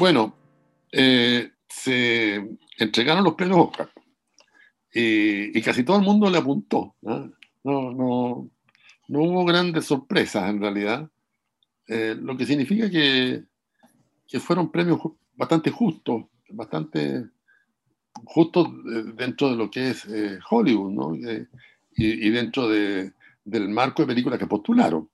[0.00, 0.34] Bueno,
[0.90, 2.36] eh, se
[2.78, 3.92] entregaron los premios Oscar
[4.94, 6.96] y, casi todo el mundo le apuntó.
[7.02, 7.30] ¿no?
[7.62, 8.48] No,
[9.08, 11.06] hubo grandes sorpresas en realidad,
[11.86, 13.44] eh, lo que significa que,
[14.26, 15.00] que, fueron premios
[15.34, 17.26] bastante justos, bastante
[18.24, 18.68] justos
[19.16, 21.14] dentro de lo que es eh, Hollywood ¿no?
[21.94, 23.12] y, dentro de,
[23.44, 25.10] del marco de películas que postularon.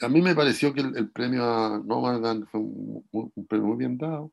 [0.00, 4.32] A mí me pareció que el, premio a Nomadland fue un, premio muy bien dado.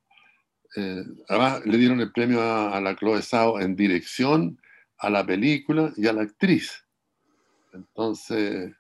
[0.76, 4.60] Eh, además, le dieron el premio a, la Chloe Zhao en dirección,
[4.98, 6.86] a la película y a la actriz.
[7.74, 8.74] Entonces,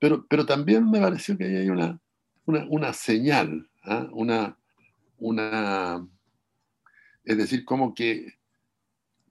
[0.00, 2.00] pero, pero también me pareció que ahí hay una,
[2.46, 4.08] una, una señal, ¿ah?
[4.12, 4.56] una,
[5.18, 6.06] una,
[7.24, 8.34] es decir, como que,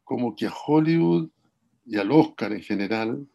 [0.04, 1.30] como que a Hollywood
[1.86, 3.28] y al Oscar en general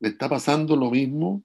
[0.00, 1.42] le está pasando lo mismo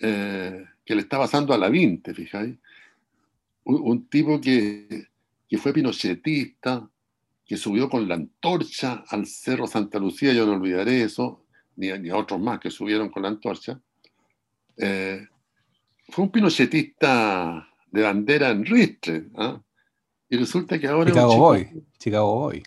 [0.00, 1.70] eh, que le está pasando a la
[2.02, 2.56] ¿te fijáis?
[3.64, 5.08] Un, tipo que,
[5.48, 6.88] que, fue pinochetista,
[7.44, 11.44] que subió con la antorcha al Cerro Santa Lucía, yo no olvidaré eso,
[11.74, 13.80] ni, ni a otros más que subieron con la antorcha.
[14.76, 15.26] Eh,
[16.08, 19.28] fue un pinochetista de bandera en ristre.
[19.36, 19.60] ¿ah?
[20.28, 21.10] Y resulta que ahora...
[21.10, 21.82] Chicago Boy.
[21.98, 22.62] Chicago Boy.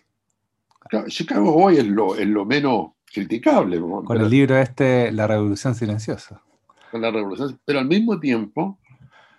[1.08, 3.80] Chicago Boy es lo, es lo menos criticable.
[3.80, 6.42] Con el libro este, La Revolución Silenciosa.
[6.94, 8.80] La Revolución, pero al mismo tiempo,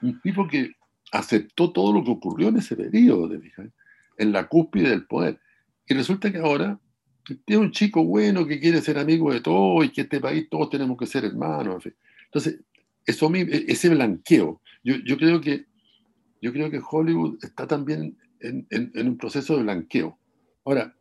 [0.02, 0.72] un tipo que
[1.12, 3.30] aceptó todo lo que ocurrió en ese periodo,
[4.18, 5.40] en la cúspide del poder.
[5.86, 6.78] Y resulta que ahora
[7.44, 10.70] tiene un chico bueno que quiere ser amigo de todos y que este país todos
[10.70, 11.84] tenemos que ser hermanos.
[12.26, 12.60] Entonces,
[13.04, 15.66] eso, e, ese blanqueo, yo, yo, creo que,
[16.40, 20.18] yo creo que Hollywood está también en, en un proceso de blanqueo.
[20.64, 20.94] Ahora,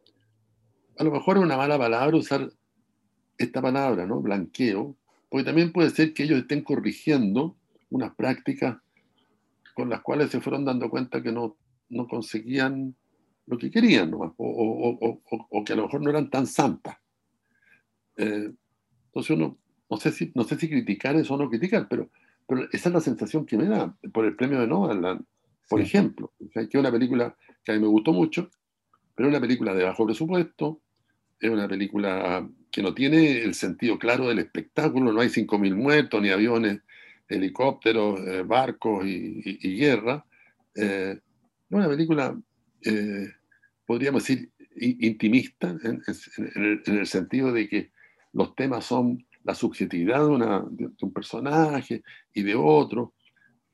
[0.98, 2.52] a lo mejor es una mala palabra usar
[3.38, 4.22] esta palabra, ¿no?
[4.22, 4.98] Blanqueo,
[5.30, 7.56] porque también puede ser que ellos estén corrigiendo
[7.90, 8.78] unas prácticas
[9.74, 11.56] con las cuales se fueron dando cuenta que no,
[11.90, 12.96] no conseguían
[13.46, 14.36] lo que querían, ¿no?
[14.38, 16.98] o, que a lo mejor no eran tan santas.
[18.18, 18.52] Eh,
[19.06, 19.58] entonces uno,
[19.90, 22.10] no sé, si, no sé si criticar eso o no criticar, pero,
[22.48, 25.26] pero esa es la sensación que me da por el premio de Nolan,
[25.68, 28.50] por ejemplo, que es una película que a mí me gustó mucho,
[29.16, 30.82] pero es una película de bajo presupuesto,
[31.40, 36.22] es una película que no tiene el sentido claro del espectáculo, no hay 5.000 muertos,
[36.22, 36.82] ni aviones,
[37.28, 40.26] helicópteros, eh, barcos y, guerra.
[40.76, 41.20] Eh,
[41.70, 42.40] una película,
[42.84, 43.28] eh,
[43.86, 46.02] podríamos decir, intimista, en,
[46.86, 47.92] el, sentido de que
[48.34, 52.04] los temas son la subjetividad de, de un personaje
[52.34, 53.14] y de otro,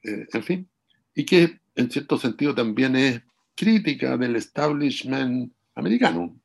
[0.03, 0.69] en fin,
[1.16, 3.22] y que en cierto sentido también es
[3.56, 6.35] crítica del establishment americano,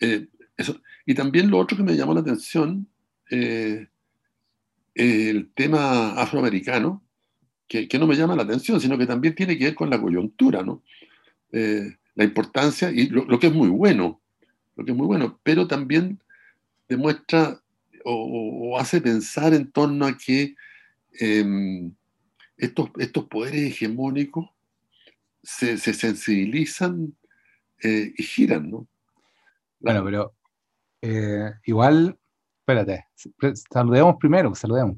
[0.00, 0.28] eh,
[1.06, 2.86] Y también lo otro que me llamó la atención,
[3.30, 3.88] eh,
[4.94, 7.02] el tema afroamericano,
[7.66, 10.62] que, no me llama la atención, sino que también tiene que ver con la coyuntura,
[10.62, 10.82] ¿no?
[11.52, 14.20] Eh, la importancia, y lo, que es muy bueno,
[14.76, 16.20] lo que es muy bueno, pero también
[16.88, 17.60] demuestra
[18.04, 20.56] o, hace pensar en torno a que
[21.20, 21.92] em,
[22.56, 24.50] estos, estos poderes hegemónicos
[25.42, 27.14] se, se sensibilizan
[27.82, 28.86] y giran, ¿no?
[29.80, 30.34] Bueno, pero
[31.02, 32.18] eh, igual,
[32.60, 33.06] espérate,
[33.72, 34.96] saludemos primero, saludemos.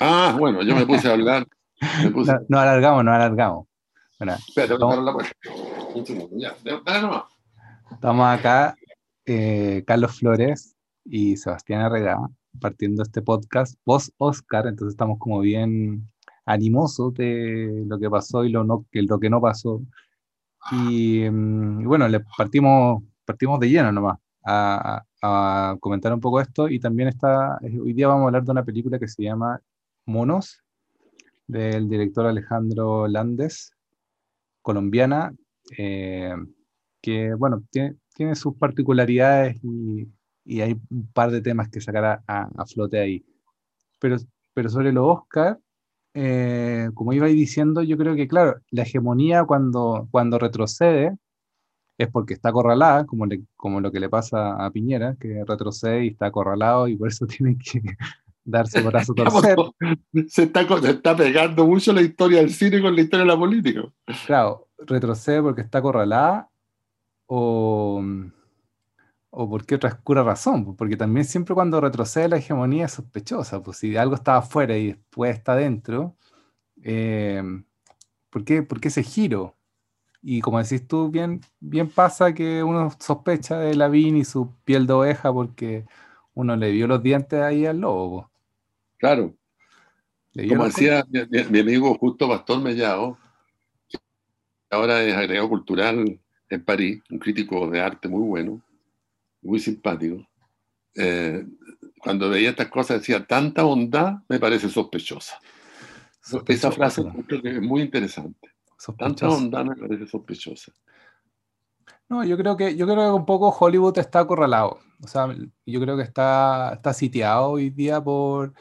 [0.00, 1.46] Ah, bueno, yo me puse a hablar.
[2.48, 3.66] No, alargamos, no alargamos.
[4.18, 5.32] Bueno, espérate, voy a la puerta.
[5.94, 7.24] Un segundo, ya, dale nomás.
[7.90, 8.76] Estamos acá,
[9.24, 12.28] eh, Carlos Flores y Sebastián Arregada,
[12.60, 16.06] partiendo este podcast post-Oscar, entonces estamos como bien
[16.44, 19.80] animosos de lo que pasó y lo, no, que, lo que no pasó.
[20.70, 25.04] Y, mm, y bueno, le partimos partimos de lleno nomás a,
[25.80, 28.98] comentar un poco esto y también está, hoy día vamos a hablar de una película
[28.98, 29.60] que se llama
[30.06, 30.62] Monos,
[31.46, 33.72] del director Alejandro Landes,
[34.62, 35.34] colombiana,
[35.76, 36.34] eh,
[37.00, 40.08] que bueno, tiene, tiene, sus particularidades y,
[40.44, 43.24] y, hay un par de temas que sacar a, flote ahí.
[43.98, 44.16] Pero,
[44.54, 45.58] pero sobre los Oscar,
[46.14, 51.16] eh, como iba diciendo, yo creo que claro, la hegemonía cuando, cuando retrocede,
[52.00, 53.26] es porque está acorralada, como,
[53.56, 57.26] como lo que le pasa a Piñera, que retrocede y está acorralado y por eso
[57.26, 57.82] tiene que
[58.42, 59.56] darse brazo torcer.
[60.28, 63.38] Se está, se está pegando mucho la historia del cine con la historia de la
[63.38, 63.82] política.
[64.26, 66.48] Claro, retrocede porque está acorralada
[67.26, 68.02] o,
[69.28, 73.62] o por qué otra oscura razón, porque también siempre cuando retrocede la hegemonía es sospechosa,
[73.62, 76.16] pues si algo estaba afuera y después está dentro,
[76.82, 77.42] eh,
[78.30, 79.59] ¿por, qué, ¿por qué ese giro?
[80.22, 84.86] Y como decís tú, bien, bien pasa que uno sospecha de Lavín y su piel
[84.86, 85.86] de oveja porque
[86.34, 88.30] uno le vio los dientes ahí al lobo.
[88.98, 89.34] Claro.
[90.48, 93.18] Como decía mi, amigo Justo Pastor Mellado,
[94.70, 98.60] ahora es agregado cultural en París, un crítico de arte muy bueno,
[99.42, 100.24] muy simpático.
[100.94, 101.44] Eh,
[101.98, 105.38] cuando veía estas cosas decía, tanta bondad me parece sospechosa.
[106.46, 107.02] Esa frase
[107.42, 108.49] es muy interesante.
[108.98, 110.72] Tanta bondad me parece sospechosa.
[112.08, 114.80] No, yo creo que yo creo que un poco Hollywood está acorralado.
[115.02, 115.28] O sea,
[115.66, 118.52] yo creo que está, está sitiado hoy día por,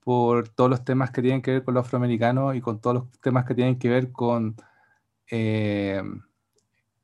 [0.00, 3.10] por todos los temas que tienen que ver con los afroamericanos y con todos los
[3.20, 4.56] temas que tienen que ver con
[5.30, 6.02] eh,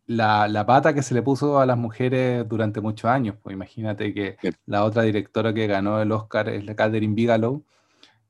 [0.06, 3.36] la, la, pata que se le puso a las mujeres durante muchos años.
[3.42, 4.36] Pues imagínate que
[4.66, 7.64] la otra directora que ganó el Oscar es la Catherine Bigelow,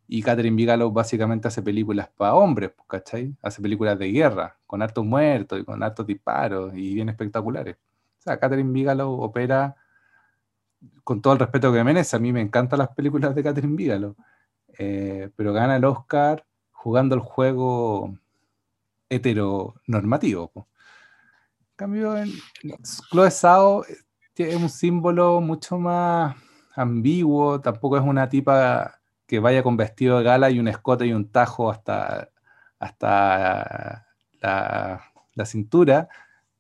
[0.06, 3.34] y Catherine Bigelow básicamente hace películas para hombres, pues, ¿cachai?
[3.42, 7.76] Hace películas de guerra, con hartos muertos y con hartos disparos y bien espectaculares.
[7.76, 9.76] O sea, Catherine Bigelow opera
[11.02, 12.16] con todo el respeto que merece.
[12.16, 14.14] A mí me encantan las películas de Catherine Bigelow.
[14.78, 18.18] Eh, pero gana el Oscar jugando el juego
[19.08, 20.52] heteronormativo.
[20.54, 22.30] En cambio, en
[23.10, 23.84] Chloe Zhao
[24.36, 26.36] es un símbolo mucho más
[26.74, 31.12] ambiguo, tampoco es una tipa que vaya con vestido de gala y un escote y
[31.12, 32.30] un tajo hasta,
[32.78, 34.06] hasta
[34.40, 36.08] la, cintura,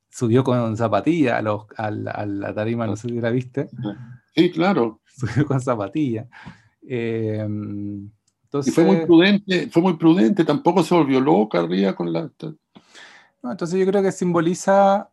[0.08, 3.68] subió con zapatilla a, la tarima, no sé si la viste.
[4.34, 5.00] Sí, claro.
[5.06, 6.26] Subió con zapatilla.
[6.82, 12.12] entonces, eh, y fue muy prudente, fue muy prudente, tampoco se volvió loca arriba con
[12.12, 12.30] la...
[13.42, 15.10] No, entonces yo creo que simboliza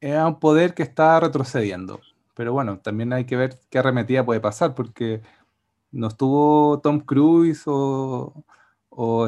[0.00, 2.00] eh, un poder que está retrocediendo.
[2.34, 5.22] Pero bueno, también hay que ver qué arremetida puede pasar, porque
[5.92, 8.44] no estuvo Tom Cruise o,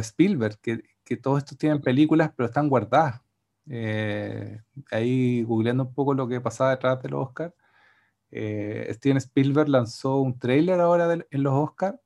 [0.00, 3.20] Spielberg, que, todos estos tienen películas, pero están guardadas.
[3.68, 7.54] Eh, ahí googleando un poco lo que pasaba detrás de los Oscars,
[8.30, 11.98] eh, Steven Spielberg lanzó un trailer ahora en los Oscars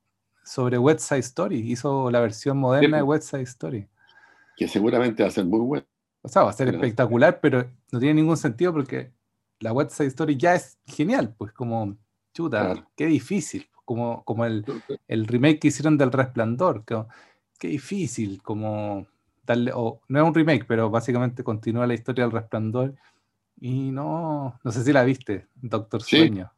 [0.45, 3.89] sobre West Side Story, hizo la versión moderna de West Side Story.
[4.57, 5.87] Que seguramente va a ser muy bueno.
[6.23, 9.13] O sea, va a ser espectacular, pero no tiene ningún sentido porque
[9.61, 11.97] la West Side Story ya es genial, pues como,
[12.35, 14.67] chuta, qué difícil como, como el,
[15.09, 16.85] el, remake que hicieron del Resplandor.
[16.85, 17.05] Que,
[17.59, 19.07] qué difícil, como
[19.47, 22.95] darle, o, no es un remake, pero básicamente continúa la historia del Resplandor.
[23.59, 26.53] Y no, no sé si la viste, Doctor Sueño.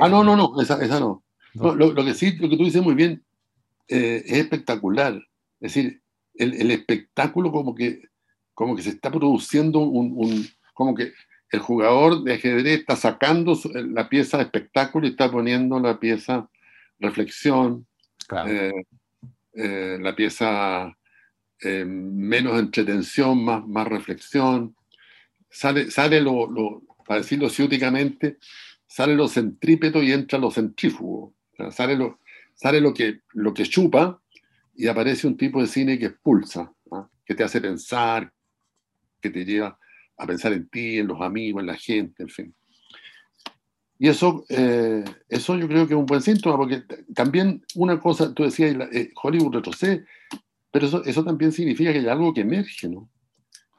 [0.00, 1.22] ah, no, no, no, esa, esa no.
[1.54, 3.22] lo, lo, que sí, lo que tú dices muy bien,
[3.86, 5.14] eh, es espectacular.
[5.60, 6.02] Es decir,
[6.34, 8.02] el, el, espectáculo como que,
[8.52, 11.12] como que se está produciendo un, un como que
[11.52, 16.48] el jugador de ajedrez está sacando la pieza de espectáculo y está poniendo la pieza
[16.98, 17.86] reflexión,
[18.46, 18.72] eh,
[19.52, 20.96] eh, la pieza
[21.60, 24.74] eh, menos entretención, más, más reflexión.
[25.50, 28.38] Sale, sale lo, para decirlo ciúticamente,
[28.86, 31.34] sale lo centrípeto y entra lo centrífugo.
[31.70, 32.20] sale lo,
[32.54, 34.22] sale lo, que, lo que chupa
[34.74, 37.06] y aparece un tipo de cine que expulsa, ¿ah?
[37.26, 38.32] que te hace pensar,
[39.20, 39.78] que te lleva
[40.22, 42.54] a pensar en ti, en los amigos, en la gente, en fin.
[43.98, 46.82] Y eso, eh, eso yo creo que es un buen síntoma, porque
[47.14, 50.04] también una cosa, tú decías, eh, Hollywood retrocede,
[50.72, 53.08] pero eso, eso también significa que hay algo que emerge, ¿no?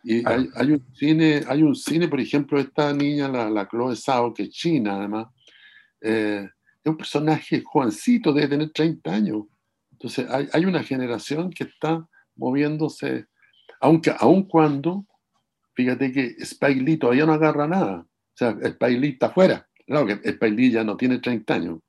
[0.03, 3.95] Y hay, hay, un cine, hay un cine, por ejemplo, esta niña, la, la Chloe
[3.95, 5.27] Zhao, que es china además,
[6.01, 6.47] eh,
[6.83, 9.43] es un personaje jovencito, debe tener 30 años.
[9.91, 13.25] Entonces hay, hay una generación que está moviéndose,
[13.79, 15.05] aunque aun cuando
[15.73, 17.99] fíjate que Spike Lee todavía no agarra nada.
[18.01, 19.67] O sea, Spike Lee está afuera.
[19.85, 21.79] Claro que Spike Lee ya no tiene 30 años.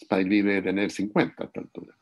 [0.00, 1.94] Spike Lee debe tener 50 a esta altura.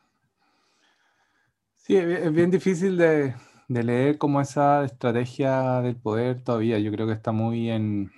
[1.75, 3.35] Sí, es bien difícil de,
[3.67, 6.79] leer como esa estrategia del poder todavía.
[6.79, 8.11] Yo creo que está muy en...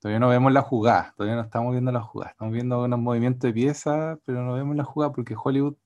[0.00, 2.32] Todavía no vemos la jugada, todavía no estamos viendo la jugada.
[2.32, 5.76] Estamos viendo unos movimientos de piezas, pero no vemos la jugada porque Hollywood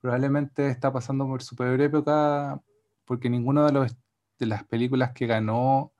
[0.00, 2.60] probablemente está pasando por su peor época
[3.04, 3.96] porque ninguno de los
[4.38, 5.92] de las películas que ganó,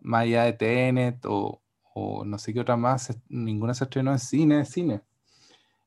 [0.00, 1.60] más allá de Tenet o,
[2.24, 5.02] no sé qué otra más, ninguna se estrenó en cine, cine.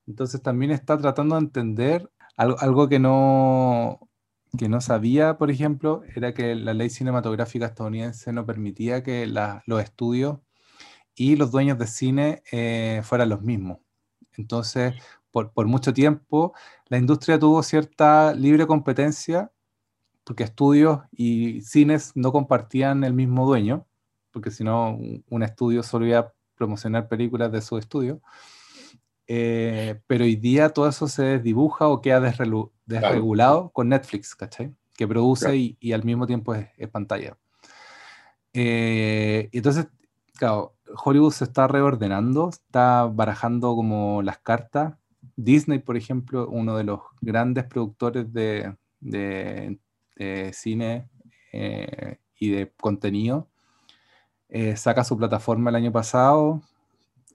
[0.08, 4.00] Entonces también está tratando de entender algo, algo que, no,
[4.58, 9.82] que no sabía, por ejemplo, era que la ley cinematográfica estadounidense no permitía que los
[9.82, 10.40] estudios
[11.16, 13.80] y los dueños de cine eh, fueran los mismos.
[14.38, 14.94] Entonces,
[15.32, 16.54] por, por, mucho tiempo,
[16.88, 19.52] la industria tuvo cierta libre competencia
[20.28, 23.88] porque estudios y cines no compartían el mismo dueño,
[24.32, 28.22] porque si no, un estudio solo iba a promocionar películas de su estudio.
[29.26, 34.76] Eh, pero hoy día todo eso se desdibuja o queda desregulado con Netflix, ¿cachai?
[34.98, 37.38] Que produce y, al mismo tiempo es, pantalla.
[38.52, 39.88] Eh, entonces,
[40.38, 44.94] claro, Hollywood se está reordenando, está barajando como las cartas.
[45.38, 49.80] Disney, por ejemplo, uno de los grandes productores de, de
[50.54, 51.10] cine
[51.52, 53.48] eh, y de contenido.
[54.50, 56.62] Eh, saca su plataforma el año pasado,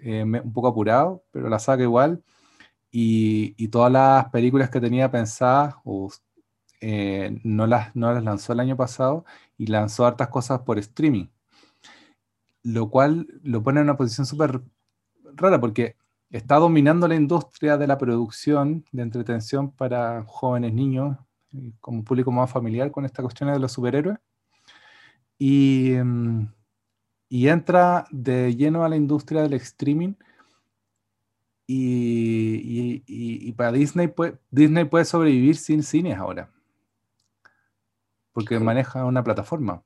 [0.00, 2.22] eh, un poco apurado, pero la saca igual.
[2.90, 5.76] Y, y, todas las películas que tenía pensadas
[6.80, 9.24] eh, no, las, no las lanzó el año pasado
[9.56, 11.28] y lanzó hartas cosas por streaming.
[12.62, 14.62] Lo cual lo pone en una posición súper
[15.34, 15.96] rara porque
[16.30, 21.18] está dominando la industria de la producción de entretención para jóvenes niños,
[21.80, 24.18] como público más familiar con esta cuestión de los superhéroes.
[25.38, 26.48] Y, mm,
[27.28, 30.14] y entra de lleno a la industria del streaming.
[31.66, 36.50] Y, y, para Disney, puede, Disney puede sobrevivir sin cines ahora.
[38.32, 39.82] Porque maneja una plataforma.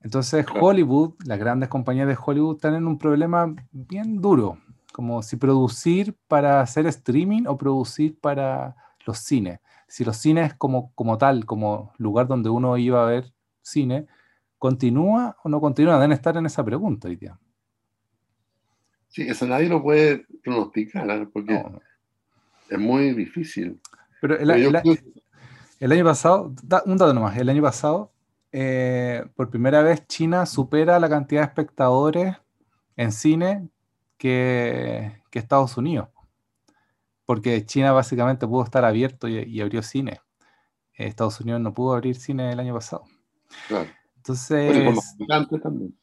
[0.00, 4.58] Entonces Hollywood, las grandes compañías de Hollywood están en un problema bien duro
[4.92, 8.76] como si producir para hacer streaming o producir para
[9.06, 9.58] los cines.
[9.92, 13.30] Si los cines como, como tal, como lugar donde uno iba a ver
[13.60, 14.06] cine,
[14.56, 15.96] ¿continúa o no continúa?
[15.96, 17.38] Deben estar en esa pregunta hoy día.
[19.08, 21.28] Sí, eso nadie lo puede pronosticar, ¿eh?
[21.30, 21.62] porque
[22.70, 23.78] es muy difícil.
[24.22, 26.54] Pero el, año pasado,
[26.86, 28.14] un dato nomás, el año pasado,
[28.50, 32.34] eh, por primera vez China supera la cantidad de espectadores
[32.96, 33.68] en cine
[34.16, 36.08] que, Estados Unidos.
[37.32, 40.20] Porque China básicamente pudo estar abierto y, abrió cine.
[40.92, 43.04] Estados Unidos no pudo abrir cine el año pasado.
[43.68, 43.88] Claro.
[44.18, 45.16] Entonces.
[45.62, 45.98] también.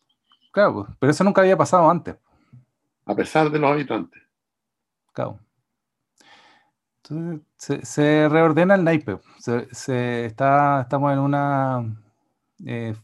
[0.52, 2.16] Claro, pero eso nunca había pasado antes.
[3.06, 4.24] A pesar de los habitantes.
[5.14, 5.38] Claro.
[7.04, 9.20] Entonces se, reordena el naipe.
[9.38, 11.96] Se, está, estamos en una
[12.66, 12.96] eh,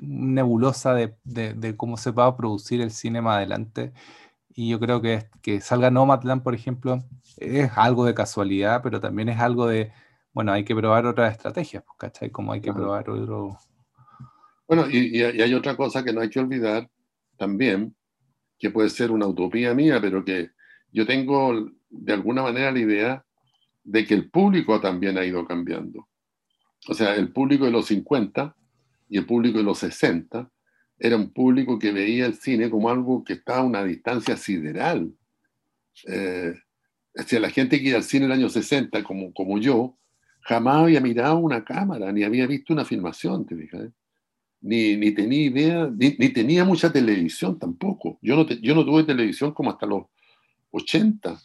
[0.00, 3.92] nebulosa de, de, cómo se va a producir el cine más adelante
[4.54, 7.02] y yo creo que, que salga Nomadland, por ejemplo,
[7.38, 9.92] es algo de casualidad, pero también es algo de,
[10.32, 12.30] bueno, hay que probar otras estrategias, pues, ¿cachai?
[12.30, 13.58] Como hay que probar otro...
[14.68, 16.88] Bueno, y, hay otra cosa que no hay que olvidar
[17.36, 17.94] también,
[18.58, 20.50] que puede ser una utopía mía, pero que
[20.92, 23.24] yo tengo de alguna manera la idea
[23.82, 26.08] de que el público también ha ido cambiando.
[26.88, 28.56] O sea, el público de los 50
[29.08, 30.48] y el público de los 60
[30.98, 35.12] era un público que veía el cine como algo que estaba a una distancia sideral.
[36.06, 36.54] Eh,
[37.30, 39.96] la gente que iba al cine en el año 60, como, como yo,
[40.40, 43.88] jamás había mirado una cámara, ni había visto una filmación, te fijas.
[44.60, 48.18] Ni, ni, tenía idea, ni, tenía mucha televisión tampoco.
[48.22, 50.04] Yo no, yo no tuve televisión como hasta los
[50.70, 51.38] 80.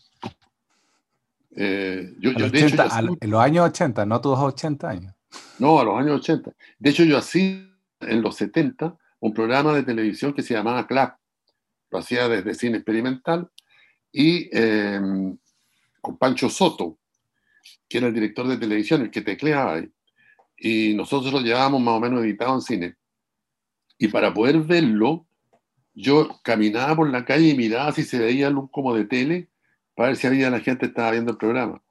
[1.55, 5.13] Eh, yo, en los años 80, no todos 80 años.
[5.59, 6.53] No, a los años 80.
[6.79, 11.17] De hecho, yo así en los 70 un programa de televisión que se llamaba CLAP.
[11.91, 13.49] Lo hacía desde cine experimental
[14.11, 15.37] y em,
[16.01, 16.97] con Pancho Soto,
[17.87, 19.91] que era el director de televisión, el que tecleaba ahí.
[20.57, 22.95] Y nosotros lo llevábamos más o menos editado en cine.
[23.97, 25.25] Y para poder verlo,
[25.93, 29.49] yo caminaba por la calle y miraba si se veía luz como de tele
[29.95, 31.81] para ver si había la gente que estaba viendo el programa.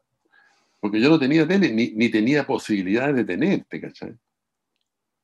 [0.81, 4.17] Porque yo no tenía tele ni, ni tenía posibilidad de tenerte, ¿cachai?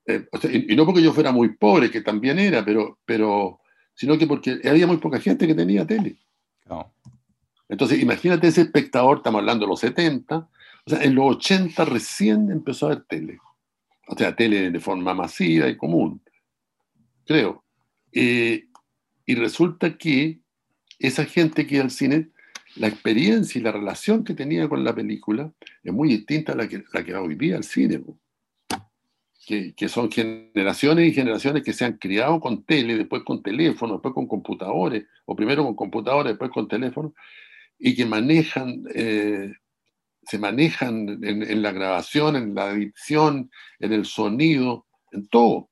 [0.07, 0.27] Eh,
[0.69, 3.61] y, no porque yo fuera muy pobre, que también era, pero, pero
[3.95, 6.17] sino que porque había muy poca gente que tenía tele.
[7.69, 12.51] Entonces, imagínate ese espectador, estamos hablando de los 70, o sea, en los 80 recién
[12.51, 13.39] empezó a ver tele.
[14.07, 16.21] O sea, tele de forma masiva y común,
[17.27, 17.65] creo.
[18.13, 18.67] Eh,
[19.25, 20.41] y resulta que
[20.99, 22.29] esa gente que iba al cine,
[22.77, 25.51] la experiencia y la relación que tenía con la película
[25.83, 28.03] es muy distinta a la que, la que hoy día al cine
[29.45, 34.15] que, son generaciones y generaciones que se han criado con tele, después con teléfono, después
[34.15, 37.15] con computadores, o primero con computadores, después con teléfono,
[37.79, 39.53] y que manejan, eh,
[40.23, 45.69] se manejan en, la grabación, en la edición, en el sonido, en todo.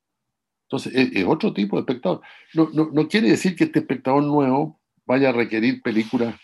[0.65, 2.21] Entonces, es, otro tipo de espectador.
[2.55, 6.35] No, no, quiere decir que este espectador nuevo vaya a requerir películas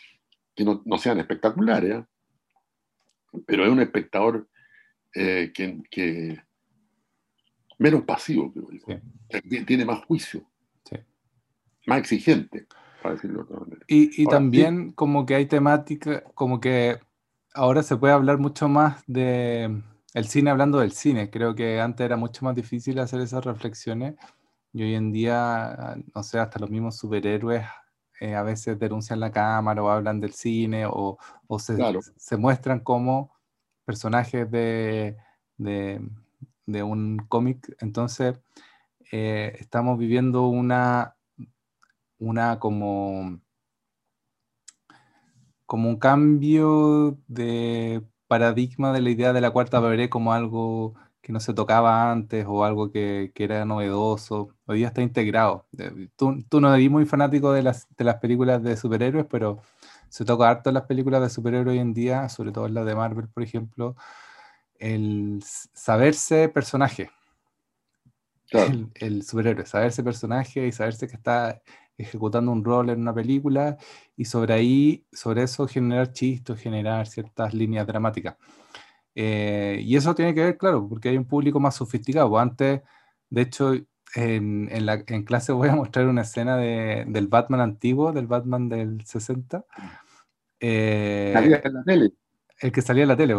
[0.54, 2.04] que no, sean espectaculares, ¿eh?
[3.46, 4.48] pero es un espectador
[5.14, 6.47] eh, que
[7.78, 9.64] menos pasivo, creo yo.
[9.64, 10.42] Tiene más juicio.
[11.86, 12.66] Más exigente,
[13.02, 13.80] para decirlo de otra manera.
[13.86, 16.98] Y, también como que hay temática, como que
[17.54, 19.82] ahora se puede hablar mucho más de
[20.12, 21.30] el cine hablando del cine.
[21.30, 24.16] Creo que antes era mucho más difícil hacer esas reflexiones
[24.72, 27.64] y hoy en día, no sé, hasta los mismos superhéroes
[28.20, 31.18] eh, a veces denuncian la cámara o hablan del cine o,
[31.58, 31.76] se,
[32.16, 33.32] se, muestran como
[33.84, 35.16] personajes de,
[35.56, 36.00] de,
[36.68, 37.74] de un cómic.
[37.80, 38.40] Entonces,
[39.12, 41.16] eh, estamos viviendo una,
[42.18, 43.40] una como,
[45.66, 51.32] como un cambio de paradigma de la idea de la cuarta pared como algo que
[51.32, 54.54] no se tocaba antes o algo que, que era novedoso.
[54.66, 55.66] Hoy día está integrado.
[56.16, 59.60] Tú, tú no eres muy fanático de las, de las películas de superhéroes, pero
[60.08, 62.86] se toca harto en las películas de superhéroes hoy en día, sobre todo en las
[62.86, 63.96] de Marvel, por ejemplo,
[64.78, 67.10] el saberse personaje.
[68.94, 71.60] El, superhéroe, saberse personaje y saberse que está
[71.98, 73.76] ejecutando un rol en una película
[74.16, 78.36] y sobre ahí, sobre eso generar chistes, generar ciertas líneas dramáticas.
[79.14, 82.38] Eh, y eso tiene que ver, claro, porque hay un público más sofisticado.
[82.38, 82.82] Antes,
[83.28, 83.74] de hecho,
[84.14, 88.26] en, en, la, en clase voy a mostrar una escena de, del Batman antiguo, del
[88.26, 89.64] Batman del 60.
[90.60, 92.12] Eh, salía en la tele.
[92.60, 93.34] El que salía en la tele,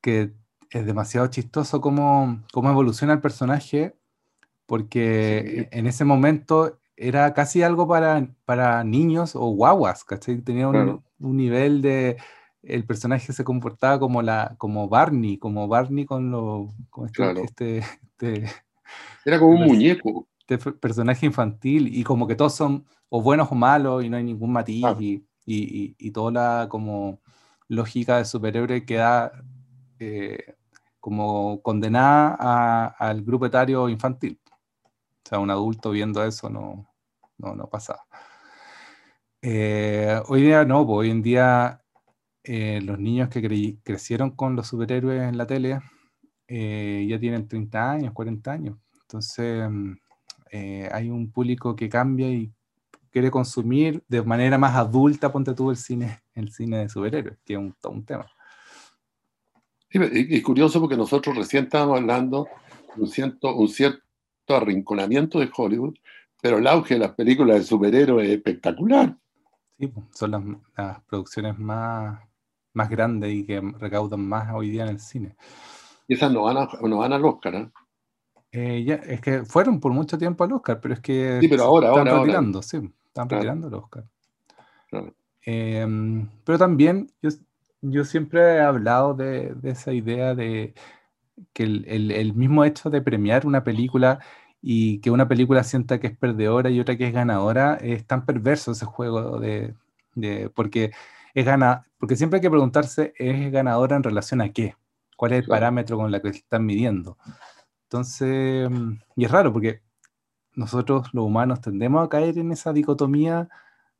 [0.00, 0.32] que
[0.70, 3.96] es demasiado chistoso cómo, cómo evoluciona el personaje,
[4.66, 10.40] porque en ese momento era casi algo para, para niños o guaguas, ¿cachai?
[10.42, 12.18] Tenía un, un, nivel de...
[12.62, 17.78] El personaje se comportaba como, la, como Barney, como Barney con, lo, con este, este,
[17.78, 18.44] este,
[19.24, 20.28] Era como un muñeco.
[20.46, 24.24] Este personaje infantil y como que todos son o buenos o malos y no hay
[24.24, 27.20] ningún matiz y, y, y, toda la como
[27.68, 29.32] lógica de superhéroe queda
[30.00, 30.56] eh,
[31.00, 34.38] como condenada al grupo etario infantil.
[35.24, 36.86] O sea, un adulto viendo eso no,
[37.38, 38.04] no, no pasa.
[39.42, 41.82] Eh, hoy día no, pues, hoy en día
[42.44, 45.80] eh, los niños que crecieron con los superhéroes en la tele
[46.48, 48.78] eh, ya tienen 30 años, 40 años.
[49.02, 49.92] Entonces mm,
[50.92, 52.52] hay un público que cambia y
[53.10, 57.54] quiere consumir de manera más adulta, ponte tú el cine, el cine de superhéroes, que
[57.54, 58.26] es un, un tema.
[59.90, 62.46] Es curioso porque nosotros recién estábamos hablando
[62.94, 64.02] de un cierto, un cierto
[64.48, 65.94] arrinconamiento de Hollywood,
[66.40, 69.16] pero el auge de las películas de superhéroes es espectacular.
[69.78, 72.20] Sí, son las, producciones más,
[72.72, 75.36] más grandes y que recaudan más hoy día en el cine.
[76.06, 77.70] Y esas no van, no van al Oscar, ¿eh?
[78.52, 78.84] ¿eh?
[78.84, 81.88] ya, es que fueron por mucho tiempo al Oscar, pero es que sí, pero ahora,
[81.88, 84.04] están ahora, retirando, sí, están retirando el Oscar.
[85.42, 87.30] Em, pero también yo,
[87.82, 90.74] yo, siempre he hablado de, de esa idea de
[91.52, 94.20] que el, el, el, mismo hecho de premiar una película
[94.62, 98.26] y que una película sienta que es perdedora y otra que es ganadora, es tan
[98.26, 99.74] perverso ese juego de,
[100.14, 100.92] de porque
[101.34, 104.76] es gana, porque siempre hay que preguntarse, ¿es ganadora en relación a qué?
[105.16, 107.16] ¿Cuál es el parámetro con el que están midiendo?
[107.84, 108.70] Entonces,
[109.16, 109.82] y es raro porque
[110.54, 113.48] nosotros los humanos tendemos a caer en esa dicotomía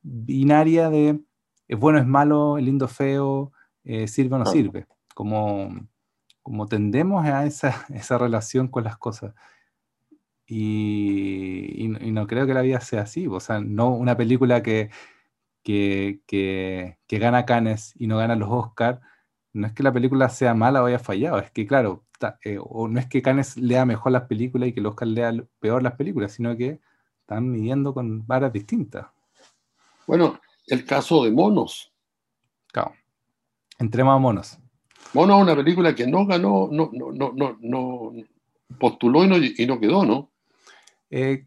[0.02, 1.20] binaria de
[1.68, 3.52] es bueno, es malo, es lindo, feo,
[3.84, 5.70] eh, sirve o no sirve, como,
[6.42, 9.34] como tendemos a esa, esa relación con las cosas.
[10.46, 13.28] Y, y, no creo que la vida sea así.
[13.28, 14.90] O sea, no una película que,
[15.62, 19.00] que, que, que gana Cannes y no gana los Oscars,
[19.52, 22.04] no es que la película sea mala o haya fallado, es que, claro,
[22.44, 25.32] eh, o no es que Cannes lea mejor las películas y que los Oscar lea
[25.58, 26.80] peor las películas, sino que
[27.20, 29.06] están midiendo con varas distintas.
[30.06, 31.92] Bueno, el caso de Monos.
[33.80, 33.86] Claro.
[33.86, 34.58] Entremos a Monos.
[35.14, 38.12] Monos es una película que no ganó, no, no, no, no, no
[38.78, 40.30] postuló y no, y no quedó, ¿no?
[41.10, 41.46] Eh,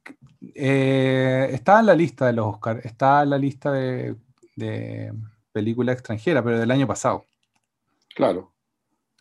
[0.56, 4.16] eh, está en la lista de los Oscars, está en la lista de,
[4.56, 5.14] de
[5.52, 7.26] película extranjera, pero del año pasado.
[8.16, 8.52] Claro,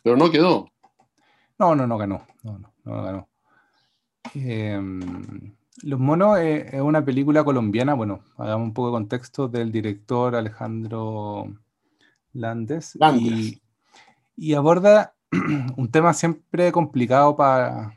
[0.03, 0.69] pero no quedó.
[1.57, 2.27] No, no, no ganó.
[2.43, 3.29] No, no, no ganó.
[4.33, 10.35] Em, los Monos es, una película colombiana, bueno, hagamos un poco de contexto del director
[10.35, 11.47] Alejandro
[12.33, 12.97] Landes.
[13.15, 13.61] Y,
[14.35, 15.15] y, aborda
[15.77, 17.95] un tema siempre complicado para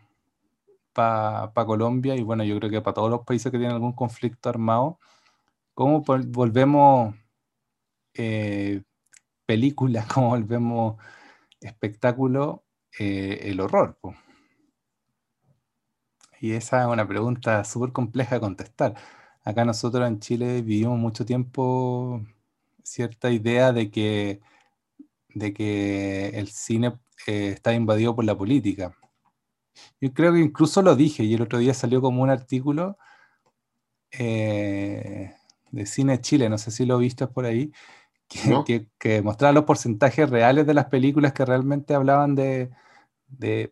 [0.96, 4.49] para Colombia y bueno, yo creo que para todos los países que tienen algún conflicto
[4.49, 4.99] armado,
[5.75, 7.14] ¿cómo volvemos
[8.14, 8.83] eh,
[9.46, 10.96] película, cómo volvemos
[11.61, 12.64] espectáculo
[12.99, 13.99] eh, el horror?
[16.40, 18.94] Y esa es una pregunta súper compleja de contestar.
[19.44, 22.22] Acá nosotros en Chile vivimos mucho tiempo
[22.87, 24.40] cierta idea de que,
[25.35, 28.94] de que el cine eh, está invadido por la política.
[30.01, 32.96] Yo creo que incluso lo dije y el otro día salió como un artículo
[34.12, 35.35] eh,
[35.70, 37.72] de Cine Chile, no sé si lo viste por ahí,
[38.99, 42.70] que, mostraba los porcentajes reales de las películas que realmente hablaban de,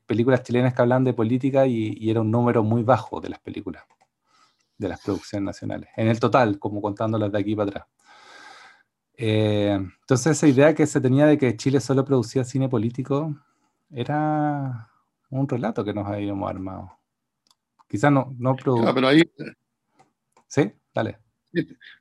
[0.07, 3.85] películas chilenas que hablaban de política y, era un número muy bajo de las películas,
[4.77, 7.87] de las producciones nacionales, en el total, como contándolas de aquí para atrás.
[9.17, 13.35] Eh, entonces esa idea que se tenía de que Chile solo producía cine político
[13.91, 14.91] era
[15.31, 16.99] un relato que nos habíamos armado.
[17.89, 19.23] Quizás no, no pero ahí...
[20.49, 21.19] Sí, dale.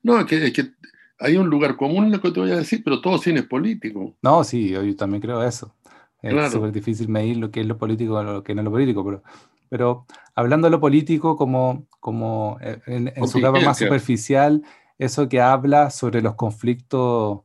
[0.02, 0.72] No, es que, es que,
[1.20, 3.46] hay un lugar común en lo que te voy a decir, pero todo cine es
[3.46, 4.16] político.
[4.22, 5.74] No, sí, yo también creo eso.
[6.22, 8.72] Es súper difícil medir lo que es lo político y lo que no es lo
[8.72, 9.24] político, pero,
[9.70, 14.64] pero hablando de lo político como, como eh, en, su capa más superficial,
[14.98, 17.42] eso que habla sobre los conflictos,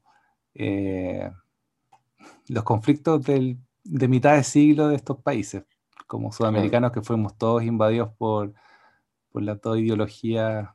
[0.55, 1.31] eh,
[2.49, 5.65] los conflictos del, de mitad de siglo de estos países,
[6.07, 8.55] como sudamericanos que fuimos todos invadidos por,
[9.31, 10.69] por las dos ideologías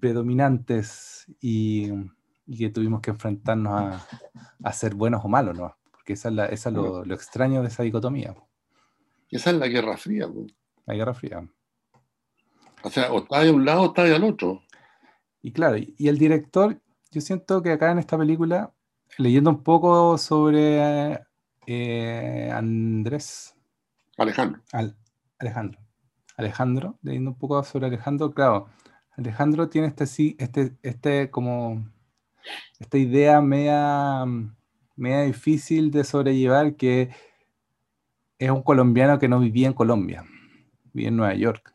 [0.00, 1.90] predominantes y
[2.46, 4.02] y que tuvimos que enfrentarnos
[4.62, 5.76] a, ser buenos o malos, ¿no?
[5.90, 8.34] Porque esa es, esa lo, extraño de esa dicotomía.
[9.30, 10.28] Esa es la Guerra Fría.
[10.86, 11.48] La Guerra Fría.
[12.84, 14.62] O sea, o está de un lado o está de al otro.
[15.40, 18.74] Y claro, y el director, yo siento que acá en esta película,
[19.16, 21.20] leyendo un poco sobre
[21.66, 23.56] eh, Andrés.
[24.18, 24.60] Alejandro.
[25.38, 25.80] Alejandro.
[26.36, 28.68] Alejandro, leyendo un poco sobre Alejandro, claro,
[29.12, 31.88] Alejandro tiene este sí, este, este como
[32.80, 34.24] esta idea media,
[34.96, 37.10] media difícil de sobrellevar que
[38.38, 40.24] es un colombiano que no vivía en Colombia,
[40.92, 41.73] vivía en Nueva York.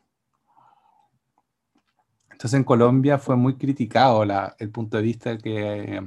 [2.40, 6.02] Entonces en Colombia fue muy criticado el punto de vista que,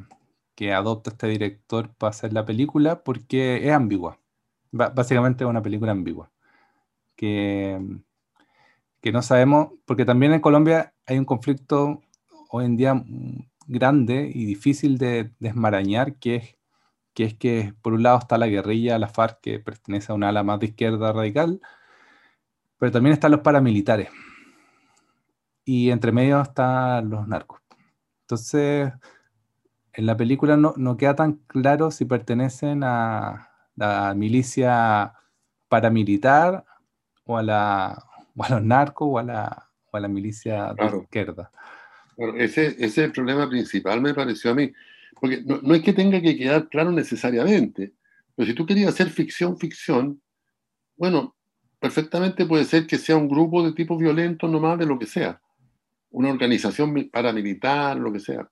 [0.55, 4.17] que, adopta este director para hacer la película porque es ambigua.
[4.71, 6.31] básicamente es una película ambigua.
[7.15, 7.79] Que,
[8.99, 12.01] que no sabemos, porque también en Colombia hay un conflicto
[12.49, 13.03] hoy en día
[13.67, 16.57] grande y difícil de desmarañar, que es,
[17.13, 20.29] que es que por un lado está la guerrilla, la FARC, que pertenece a una
[20.29, 21.61] ala más de izquierda radical,
[22.79, 24.09] pero también están los paramilitares.
[25.65, 27.61] Y entre medio están los narcos.
[28.21, 28.91] Entonces,
[29.93, 35.13] en la película no, no queda tan claro si pertenecen a la milicia
[35.67, 36.65] paramilitar
[37.25, 40.97] o a, la, o a los narcos o a la, o a la milicia de
[40.97, 41.51] izquierda
[42.37, 44.71] ese, es el problema principal, me pareció a mí.
[45.19, 47.93] Porque no, es que tenga que quedar claro necesariamente,
[48.35, 50.21] pero si tú querías hacer ficción, ficción,
[50.97, 51.35] bueno,
[51.79, 55.41] perfectamente puede ser que sea un grupo de tipo violento nomás de lo que sea,
[56.13, 58.47] una organización paramilitar, lo que sea.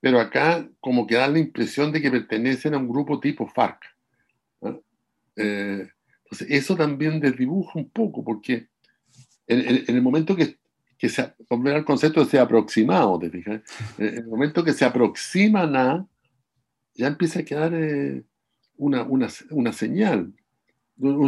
[0.00, 3.82] Pero acá como que da la impresión de que pertenecen a un grupo tipo FARC.
[5.36, 5.88] Eh,
[6.24, 8.68] entonces, eso también desdibuja un poco, porque
[9.46, 10.58] en, el momento que,
[10.98, 13.62] que se, volver al concepto de se aproximado, ¿te fijas?
[13.98, 16.06] En el momento que se aproximan a,
[16.94, 18.22] ya empieza a quedar eh,
[18.76, 20.34] una, una, una, señal.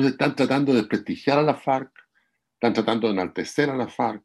[0.04, 1.90] Están tratando de desprestigiar a la FARC,
[2.54, 4.22] están tratando de enaltecer a la FARC,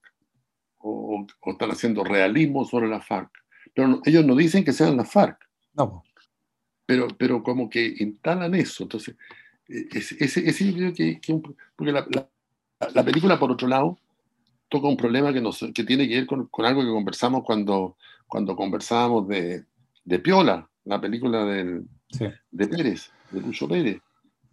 [0.84, 3.32] o, están haciendo realismo sobre la FARC.
[3.74, 5.38] Pero ellos no dicen que sean la FARC.
[5.74, 6.04] No.
[6.86, 8.84] Pero, pero como que instalan eso.
[8.84, 9.15] Entonces,
[9.67, 11.22] e, ese, ese yo creo que,
[11.76, 12.08] porque la,
[12.93, 13.98] la película, por otro lado,
[14.69, 17.98] toca un problema que, nos, que tiene que ver con, con, algo que conversamos cuando,
[18.28, 19.65] cuando conversábamos de,
[20.04, 21.86] de Piola, la película del,
[22.52, 24.00] de Pérez, de Lucho Pérez,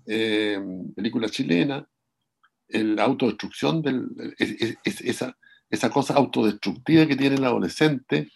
[0.07, 0.61] eh,
[0.95, 1.87] película chilena,
[2.69, 4.09] la autodestrucción, del,
[4.85, 5.37] esa,
[5.70, 8.28] esa cosa autodestructiva que tiene el adolescente,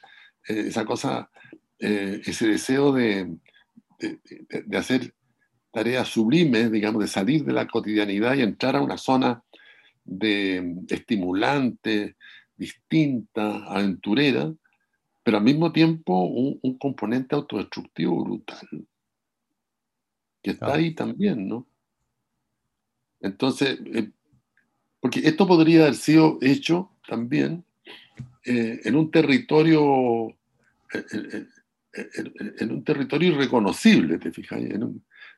[0.49, 1.31] eh, esa cosa,
[1.79, 3.37] eh, ese deseo de,
[3.99, 4.21] de,
[4.65, 5.15] de, hacer
[5.73, 9.43] tareas sublimes, digamos, de salir de la cotidianidad y entrar a una zona
[10.05, 12.17] de estimulante,
[12.57, 14.53] distinta, aventurera,
[15.23, 18.87] pero al mismo tiempo un, componente autodestructivo brutal,
[20.43, 21.67] que está ahí también, ¿no?
[23.21, 24.11] Entonces, eh,
[25.01, 27.65] porque esto podría haber sido hecho también
[28.45, 30.29] eh, en un territorio,
[30.93, 31.47] eh,
[32.59, 34.61] en, un territorio irreconocible, te fijas,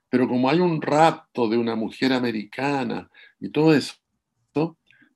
[0.09, 3.95] pero como hay un rapto de una mujer americana y todo eso,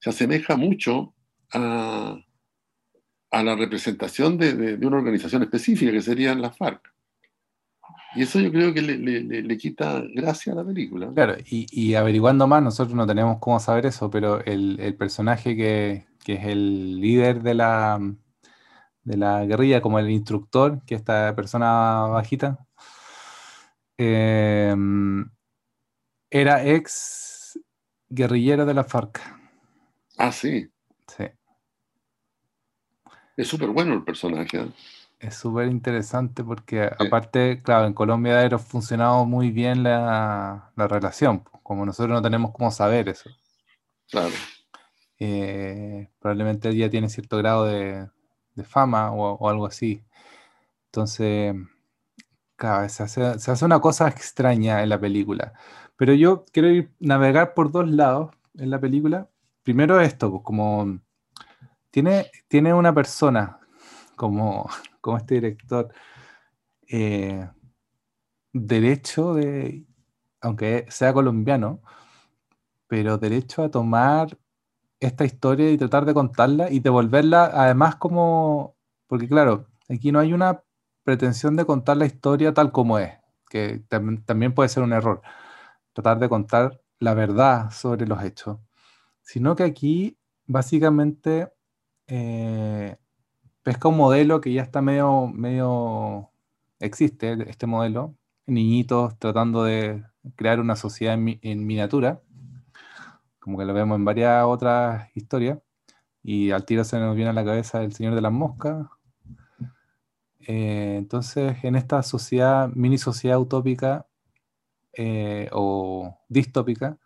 [0.01, 1.15] se asemeja mucho
[1.53, 2.19] a,
[3.33, 6.93] la representación de, una organización específica que serían las FARC.
[8.17, 11.13] Y eso yo creo que le, quita gracia a la película.
[11.15, 16.45] Claro, y, averiguando más, nosotros no tenemos cómo saber eso, pero el, personaje que, es
[16.45, 17.99] el líder de la,
[19.05, 22.67] de la guerrilla, como el instructor, que esta persona bajita,
[23.99, 24.75] eh,
[26.31, 27.59] era ex
[28.09, 29.21] guerrillero de la FARC.
[30.17, 30.71] Ah, sí.
[31.09, 31.25] Sí.
[33.37, 34.61] Es súper bueno el personaje.
[34.61, 34.69] ¿eh?
[35.19, 41.85] Es súper interesante porque aparte, claro, en Colombia ha funcionado muy bien la, relación, como
[41.85, 43.31] nosotros no tenemos cómo saber eso.
[44.11, 44.35] Claro.
[45.21, 48.09] Eh, probablemente ya tiene cierto grado de,
[48.65, 50.03] fama o, algo así.
[50.87, 51.55] Entonces,
[52.59, 55.53] se hace, se hace, una cosa extraña en la película.
[55.97, 59.29] Pero yo quiero ir navegar por dos lados en la película
[59.63, 61.01] primero esto, pues, como
[61.91, 63.61] tiene, tiene una persona
[64.17, 64.69] como,
[65.01, 65.93] como este director,
[66.89, 67.49] eh,
[68.53, 69.85] derecho de,
[70.41, 71.83] aunque sea colombiano,
[72.89, 74.37] pero derecho a tomar
[75.01, 80.33] esta historia y tratar de contarla y devolverla además como, porque claro, aquí no hay
[80.33, 80.63] una
[81.05, 83.13] pretensión de contar la historia tal como es,
[83.49, 85.23] que también puede ser un error,
[85.93, 88.59] tratar de contar la verdad sobre los hechos,
[89.23, 91.53] sino que aquí básicamente
[92.07, 92.97] eh,
[93.63, 96.31] pesca un modelo que ya está medio, medio,
[96.79, 100.05] existe este modelo, niñitos tratando de
[100.37, 102.21] crear una sociedad en, miniatura,
[103.51, 105.59] como que lo vemos en varias otras historias,
[106.23, 108.87] y al tiro se nos viene a la cabeza el Señor de las Moscas.
[110.47, 114.07] Eh, entonces, en esta sociedad, mini sociedad utópica
[114.93, 116.97] eh, o distópica,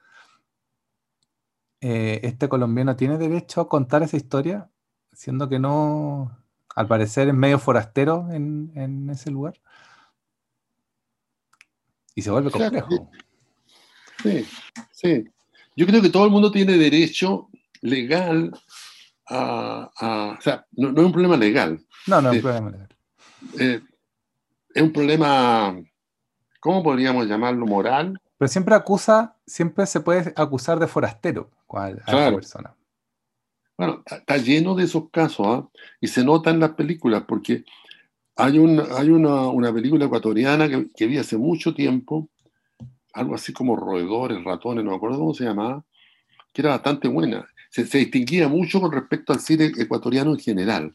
[1.80, 4.68] eh, este colombiano tiene derecho a contar esa historia,
[5.14, 6.36] siendo que no,
[6.76, 9.54] al parecer es medio forastero en ese lugar.
[12.14, 13.10] Y se vuelve complejo.
[14.22, 14.46] Sí,
[14.92, 15.24] sí.
[15.76, 17.48] Yo creo que todo el mundo tiene derecho
[17.80, 18.52] legal
[19.28, 20.36] a.
[20.38, 21.80] o sea, no, es un problema legal.
[22.06, 22.88] No, no es un problema legal.
[23.58, 23.80] Eh,
[24.74, 25.76] es un problema,
[26.60, 27.66] ¿cómo podríamos llamarlo?
[27.66, 28.20] Moral.
[28.38, 32.74] Pero siempre acusa, siempre se puede acusar de forastero a esa persona.
[33.76, 35.68] Bueno, está lleno de esos casos, ¿ah?
[36.00, 37.64] y se nota en las películas, porque
[38.36, 38.58] hay,
[38.96, 42.28] hay una, película ecuatoriana que, vi hace mucho tiempo,
[43.14, 45.84] algo así como roedores, ratones, no me acuerdo cómo se llamaba,
[46.52, 47.46] que era bastante buena.
[47.70, 50.94] Se, distinguía mucho con respecto al cine ecuatoriano en general,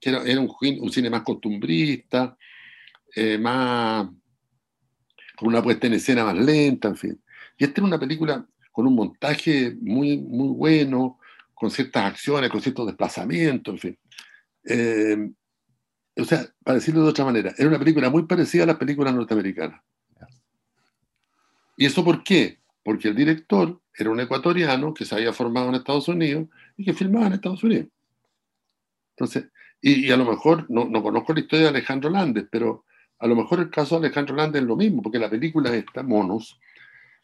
[0.00, 2.36] que era, un, cine más costumbrista,
[3.14, 4.08] eh, más
[5.36, 7.22] con una puesta en escena más lenta, en fin.
[7.56, 11.18] Y esta era una película con un montaje muy, muy bueno,
[11.54, 13.98] con ciertas acciones, con ciertos desplazamientos, en fin.
[14.64, 15.30] Eh,
[16.20, 19.14] o sea, para decirlo de otra manera, era una película muy parecida a las películas
[19.14, 19.80] norteamericanas.
[21.78, 22.58] ¿Y eso por qué?
[22.82, 26.92] Porque el director era un ecuatoriano que se había formado en Estados Unidos y que
[26.92, 27.88] filmaba en Estados Unidos.
[29.16, 29.46] Entonces,
[29.80, 32.84] y, a lo mejor, no, conozco la historia de Alejandro Landes, pero
[33.18, 36.02] a lo mejor el caso de Alejandro Landes es lo mismo, porque la película está,
[36.02, 36.60] Monos,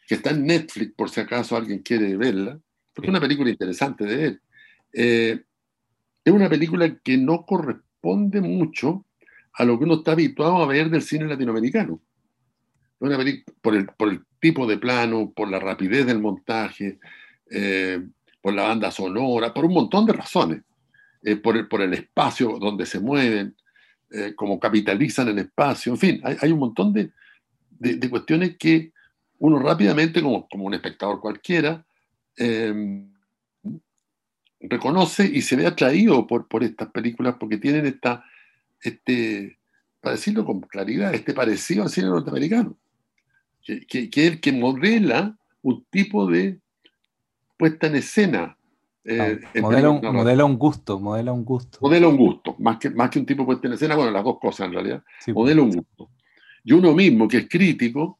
[0.07, 2.59] que está en Netflix por si acaso alguien quiere verla,
[2.93, 4.41] porque es una película interesante de él.
[4.93, 5.43] Eh,
[6.23, 9.05] es una película que no corresponde responde mucho
[9.53, 11.99] a lo que uno está habituado a ver del cine latinoamericano.
[12.99, 13.11] Por
[13.75, 16.99] el, por el tipo de plano, por la rapidez del montaje,
[17.49, 17.99] eh,
[18.43, 20.61] por la banda sonora, por un montón de razones,
[21.23, 23.55] eh, por, el, por el espacio donde se mueven,
[24.11, 27.09] eh, cómo capitalizan el espacio, en fin, hay, hay un montón de,
[27.71, 28.91] de, de, cuestiones que
[29.39, 31.83] uno rápidamente, como, como un espectador cualquiera,
[34.59, 38.23] reconoce y se ve atraído por, por estas películas porque tienen esta,
[38.79, 39.57] este,
[40.01, 42.77] para decirlo con claridad, este parecido al cine norteamericano,
[43.65, 46.59] que, que, es el que modela un tipo de
[47.57, 48.57] puesta en escena.
[49.03, 51.79] Eh, modela, un, modela, un, gusto, modela un gusto.
[51.81, 54.23] Modela un gusto, más que, más que un tipo de puesta en escena, bueno, las
[54.23, 55.03] dos cosas en realidad.
[55.33, 56.09] modela un gusto.
[56.63, 58.19] Y uno mismo, que es crítico,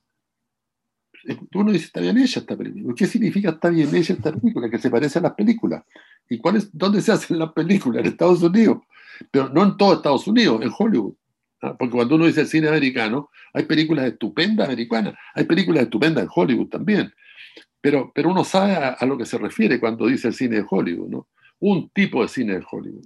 [1.53, 2.93] uno dice, está bien hecha esta película.
[2.95, 4.69] ¿Qué significa está bien hecha esta película?
[4.69, 5.83] Que se parece a las películas.
[6.29, 8.01] ¿Y cuál es, dónde se hacen las películas?
[8.01, 8.79] En Estados Unidos.
[9.31, 11.13] Pero no en todo Estados Unidos, en Hollywood.
[11.65, 11.75] ¿Ah?
[11.77, 16.29] Porque cuando uno dice el cine americano, hay películas estupendas americanas, hay películas estupendas en
[16.33, 17.13] Hollywood también.
[17.81, 21.09] Pero, pero uno sabe a, lo que se refiere cuando dice el cine de Hollywood,
[21.09, 21.27] ¿no?
[21.59, 23.05] Un tipo de cine de Hollywood.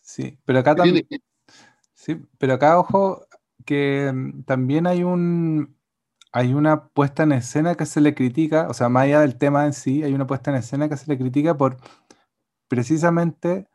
[0.00, 1.06] Sí, pero acá también.
[1.94, 3.26] Sí, pero acá, ojo,
[3.64, 5.76] que mm, también hay un,
[6.32, 9.66] hay una puesta en escena que se le critica, o sea, más allá del tema
[9.66, 11.76] en sí, hay una puesta en escena que se le critica por
[12.68, 13.68] precisamente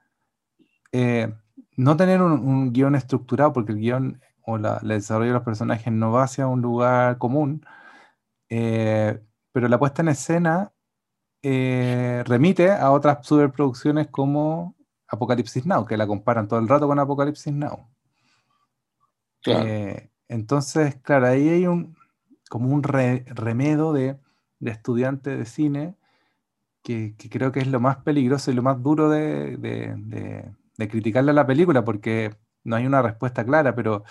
[0.92, 1.34] eh,
[1.76, 5.92] no tener un, guion estructurado, porque el guion o la, el desarrollo de los personajes
[5.94, 7.66] no va hacia un lugar común,
[8.50, 10.72] eh, pero la puesta en escena
[11.42, 14.76] eh, remite a otras superproducciones como
[15.08, 17.88] Apocalipsis Now, que la comparan todo el rato con Apocalipsis Now.
[20.28, 21.96] entonces, claro, ahí hay un,
[22.50, 24.18] como un remedo de,
[24.60, 25.96] de estudiante de cine
[26.84, 31.36] que, creo que es lo más peligroso y lo más duro de, de, criticarle a
[31.36, 34.04] la película, porque no hay una respuesta clara, pero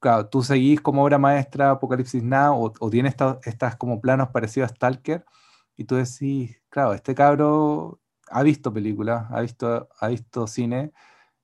[0.00, 4.70] claro, tú seguís como obra maestra Apocalipsis Now o, o tienes estas como planos parecidos
[4.70, 5.24] a Stalker
[5.76, 10.92] y tú decís, claro, este cabro ha visto películas, ha visto, ha visto cine,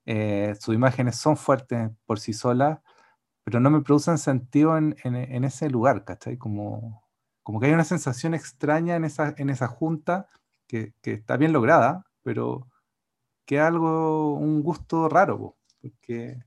[0.07, 2.81] eh, sus imágenes son fuertes por sí solas,
[3.45, 6.39] pero no me producen sentido en, en, ese lugar, ¿cachai?
[6.39, 7.05] Como,
[7.43, 10.29] como que hay una sensación extraña en esa, en esa junta
[10.67, 12.69] que, que está bien lograda, pero
[13.45, 16.39] que algo, un gusto raro, porque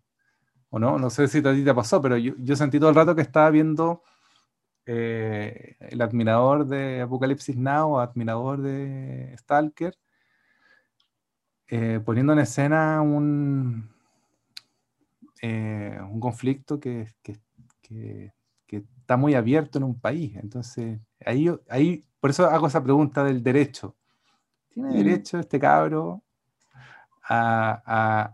[0.70, 0.98] ¿o no?
[0.98, 3.22] No sé si a ti te pasó, pero yo, yo sentí todo el rato que
[3.22, 4.04] estaba viendo
[4.86, 9.98] eh, el admirador de Apocalipsis Now, admirador de Stalker,
[11.68, 13.90] eh, poniendo en escena un,
[15.42, 17.40] eh, un conflicto que, que,
[17.82, 18.34] que,
[19.02, 20.36] está muy abierto en un país.
[20.36, 23.96] Entonces, ahí, ahí, por eso hago esa pregunta del derecho.
[24.70, 26.24] ¿Tiene derecho este cabro
[27.30, 28.34] a,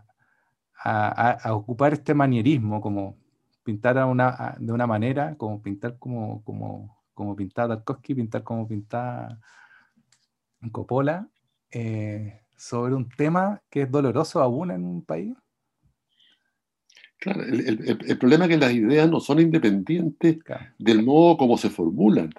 [0.84, 3.16] a, a ocupar este manierismo como
[3.64, 9.40] pintar una, de una manera, como pintar como, como, como pintaba Tarkovsky, pintar como pintaba
[10.70, 11.28] Coppola,
[11.70, 15.34] eh, sobre un tema que es doloroso aún en un país.
[17.18, 20.38] Claro, el, problema es que las ideas no son independientes
[20.78, 22.30] del modo como se formulan,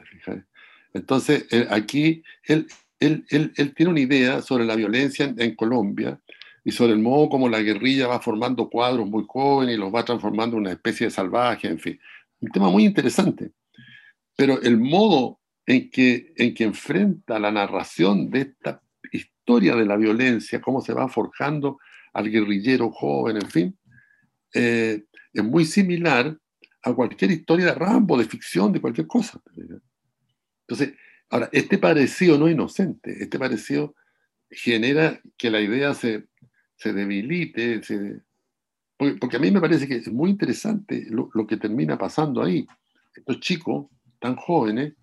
[0.94, 2.68] Entonces, eh, aquí él,
[3.00, 6.20] él, él, tiene una idea sobre la violencia en Colombia
[6.68, 10.04] y sobre el modo como la guerrilla va formando cuadros muy jóvenes y los va
[10.04, 12.00] transformando en una especie de salvaje, en fin.
[12.42, 13.52] Un tema muy interesante.
[14.36, 19.96] Pero el modo en que, en que enfrenta la narración de esta historia de la
[19.96, 21.78] violencia, cómo se va forjando
[22.14, 23.78] al guerrillero joven, en fin,
[24.56, 26.36] eh, es muy similar
[26.82, 29.40] a cualquier historia de Rambo, de ficción, de cualquier cosa.
[30.68, 30.96] Entonces,
[31.30, 33.94] ahora, este parecido no inocente, este parecido
[34.50, 36.28] genera que la idea se,
[36.76, 37.82] se debilite,
[38.98, 42.66] porque, a mí me parece que es muy interesante lo, que termina pasando ahí.
[43.16, 43.88] Estos chicos
[44.20, 44.94] tan jóvenes,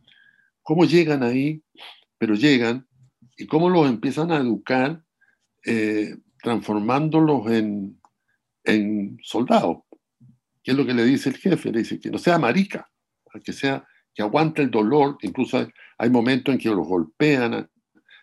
[0.63, 1.63] cómo llegan ahí,
[2.19, 2.87] pero llegan,
[3.37, 5.03] y cómo los empiezan a educar,
[5.65, 8.01] eh, transformándolos en,
[8.65, 9.79] en soldados.
[10.63, 11.73] ¿Qué es lo que le dice el jefe?
[11.73, 12.91] Le dice que no sea marica,
[13.45, 15.67] que sea que aguante el dolor, incluso
[15.99, 17.69] hay momentos en que los golpean,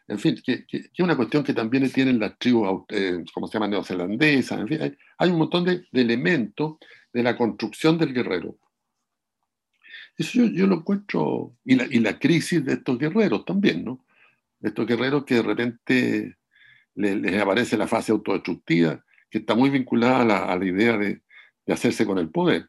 [0.09, 3.67] en fin, que, es una cuestión que también tienen las tribus, eh, como se llama,
[3.67, 6.77] neozelandesas, en fin, hay, un montón de, elementos
[7.13, 8.57] de la construcción del guerrero.
[10.17, 14.03] Eso yo, lo encuentro, y la, y la, crisis de estos guerreros también, ¿no?
[14.61, 16.37] estos guerreros que de repente
[16.95, 21.21] les, aparece la fase autodestructiva, que está muy vinculada a la, idea de,
[21.67, 22.67] hacerse con el poder.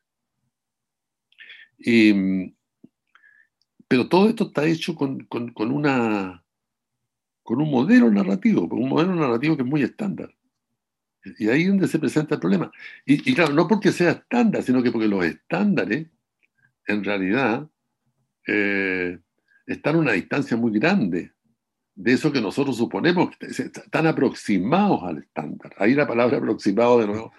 [3.89, 5.27] pero todo esto está hecho con
[5.73, 6.45] una
[7.51, 10.33] con un modelo narrativo, con un modelo narrativo que es muy estándar.
[11.37, 12.71] Y ahí es donde se presenta el problema.
[13.05, 16.07] Y, claro, no porque sea estándar, sino que porque los estándares,
[16.87, 17.69] en realidad,
[18.47, 19.19] eh,
[19.67, 21.33] están a una distancia muy grande
[21.97, 25.75] de eso que nosotros suponemos, están aproximados al estándar.
[25.79, 27.33] Ahí la palabra aproximado de nuevo.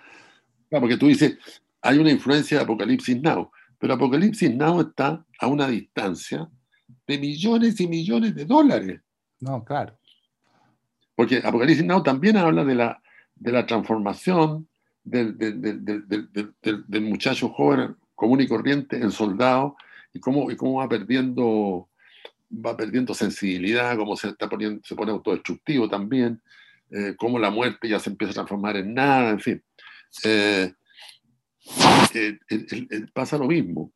[0.68, 1.38] Claro, porque tú dices,
[1.82, 6.50] hay una influencia de Apocalipsis Now, pero Apocalipsis Now está a una distancia
[7.08, 9.00] de millones y millones de dólares.
[9.40, 9.98] No, claro.
[11.22, 13.00] Porque Apocalipsis Now también habla de la,
[13.36, 14.68] de la transformación
[15.04, 15.36] del,
[17.00, 19.76] muchacho joven común y corriente en soldado
[20.16, 21.88] y cómo, y cómo va perdiendo
[22.52, 26.42] va perdiendo sensibilidad, cómo se, está poniendo, se pone autodestructivo también,
[26.90, 29.64] eh, cómo la muerte ya se empieza a transformar en nada, en fin.
[30.24, 30.74] Eh,
[32.16, 32.40] eh,
[33.14, 33.94] pasa lo mismo,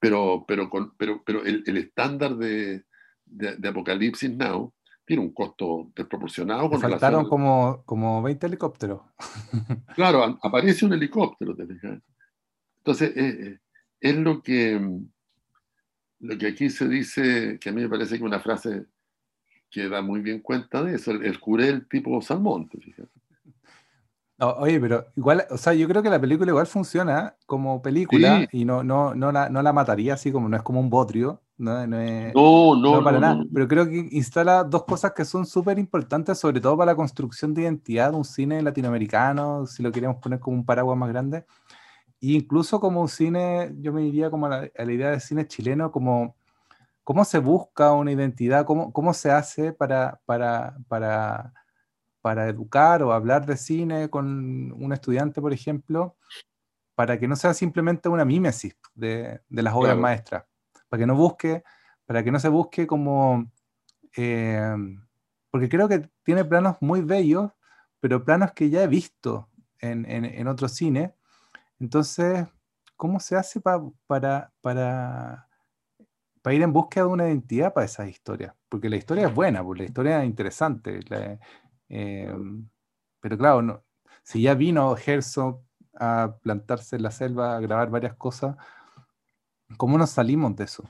[0.00, 2.84] pero, pero, pero, pero el, estándar de,
[3.26, 4.72] de, Apocalipsis Now
[5.04, 6.68] tiene un costo desproporcionado.
[6.70, 9.02] Con faltaron como, como 20 helicópteros.
[9.94, 11.54] claro, aparece un helicóptero,
[12.78, 13.58] Entonces, eh, eh,
[14.00, 14.80] es lo que,
[16.20, 18.86] lo que aquí se dice, que a mí me parece que una frase
[19.70, 22.70] que da muy bien cuenta de eso, el, el tipo salmón,
[24.38, 28.64] oye, pero igual, o sea, yo creo que la película igual funciona como película y
[28.64, 31.86] no, no, no, la, no la mataría así como no es como un bodrio, no,
[31.86, 33.44] no, no, para nada.
[33.52, 37.54] Pero creo que instala dos cosas que son súper importantes, sobre todo para la construcción
[37.54, 41.44] de identidad de un cine latinoamericano, si lo queremos poner como un paraguas más grande.
[42.20, 45.92] E incluso como un cine, yo me diría como a la, idea de cine chileno,
[45.92, 46.36] como
[47.04, 51.52] cómo se busca una identidad, cómo, cómo se hace para, para, para,
[52.20, 56.16] para educar o hablar de cine con un estudiante, por ejemplo,
[56.96, 60.44] para que no sea simplemente una mímesis de, de las obras maestras
[60.94, 61.64] para que no busque,
[62.06, 63.50] para que no se busque como,
[64.16, 64.76] eh,
[65.50, 67.50] porque creo que tiene planos muy bellos,
[67.98, 69.48] pero planos que ya he visto
[69.80, 71.10] en, en, otros cines.
[71.80, 72.46] Entonces,
[72.94, 75.48] ¿cómo se hace para, para,
[76.42, 78.54] para ir en búsqueda de una identidad para esas historias?
[78.68, 81.00] Porque la historia es buena, porque la historia es interesante.
[81.88, 82.32] Eh,
[83.18, 83.82] pero claro, no,
[84.22, 85.60] si ya vino Herzog
[85.96, 88.54] a plantarse en la selva, a grabar varias cosas,
[89.76, 90.88] ¿Cómo nos salimos de eso?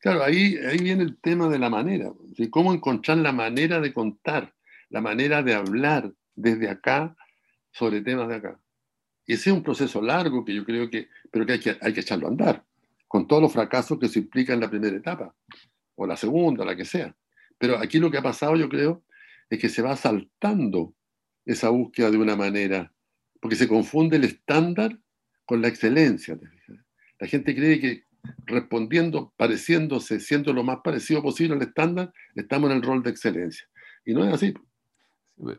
[0.00, 3.92] Claro, ahí, ahí viene el tema de la manera, de cómo encontrar la manera de
[3.92, 4.54] contar,
[4.90, 7.16] la manera de hablar desde acá
[7.72, 8.60] sobre temas de acá.
[9.26, 11.92] Y ese es un proceso largo que yo creo que, pero que hay que, hay
[11.92, 12.64] que echarlo a andar,
[13.06, 15.34] con todos los fracasos que se implican en la primera etapa,
[15.96, 17.14] o la segunda, la que sea.
[17.58, 19.02] Pero aquí lo que ha pasado, yo creo,
[19.50, 20.94] es que se va saltando
[21.44, 22.92] esa búsqueda de una manera,
[23.40, 24.98] porque se confunde el estándar
[25.44, 26.38] con la excelencia.
[27.18, 28.04] La gente cree que
[28.46, 33.68] respondiendo, pareciéndose, siendo lo más parecido posible al estándar, estamos en el rol de excelencia.
[34.04, 34.54] Y no es así.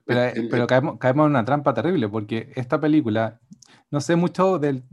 [0.06, 3.40] Pero, caemos, en una trampa terrible, porque esta película,
[3.90, 4.84] no sé mucho del,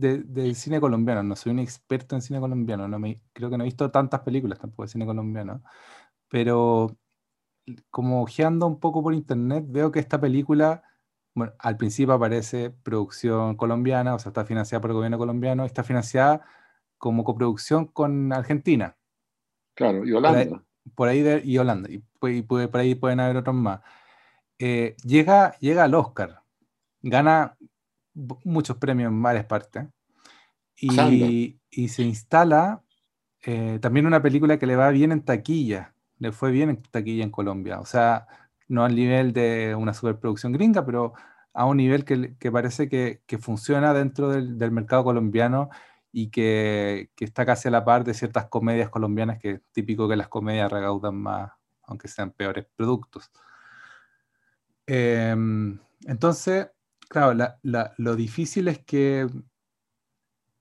[0.55, 3.67] cine colombiano, no soy un experto en cine colombiano, no me, creo que no he
[3.67, 5.63] visto tantas películas tampoco de cine colombiano,
[6.29, 6.97] pero
[7.91, 10.85] como ojeando un poco por internet, veo que esta película,
[11.37, 15.85] bueno, al principio aparece producción colombiana, o sea, está financiada por el gobierno colombiano, está
[15.85, 16.45] financiada
[16.99, 18.97] como coproducción con Argentina.
[19.75, 20.65] Claro, y Holanda.
[20.95, 23.81] Por ahí, y Holanda, y, por ahí pueden haber otros más.
[24.59, 26.43] Eh, llega, llega al Oscar,
[27.03, 27.59] gana
[28.45, 29.85] muchos premios en varias partes,
[30.81, 32.83] y, y se instala
[33.43, 37.25] eh, también una película que le va bien en taquilla, le fue bien en taquilla
[37.25, 38.27] en Colombia, o sea,
[38.69, 41.15] no al nivel de una superproducción gringa, pero
[41.53, 45.71] a un nivel que, parece que, funciona dentro del, mercado colombiano
[46.13, 50.09] y que, que, está casi a la par de ciertas comedias colombianas, que es típico
[50.09, 51.53] que las comedias recaudan más,
[51.85, 53.31] aunque sean peores productos.
[54.87, 56.69] Em, entonces,
[57.09, 57.37] claro,
[57.97, 59.27] lo difícil es que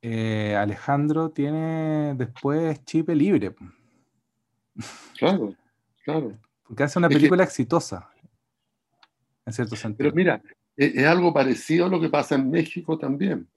[0.02, 3.56] eh, Alejandro tiene después chip libre.
[5.18, 5.56] Claro,
[6.04, 6.38] claro.
[6.68, 8.10] Porque hace una película exitosa,
[9.46, 9.98] en cierto sentido.
[9.98, 10.42] Pero mira,
[10.76, 13.48] es, es, algo parecido a lo que pasa en México también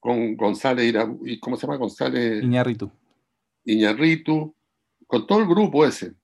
[0.00, 0.94] con González,
[1.24, 2.42] y ¿cómo se llama González?
[2.42, 2.90] Iñarritu.
[3.64, 4.54] Iñarritu,
[5.06, 6.14] con todo el grupo ese.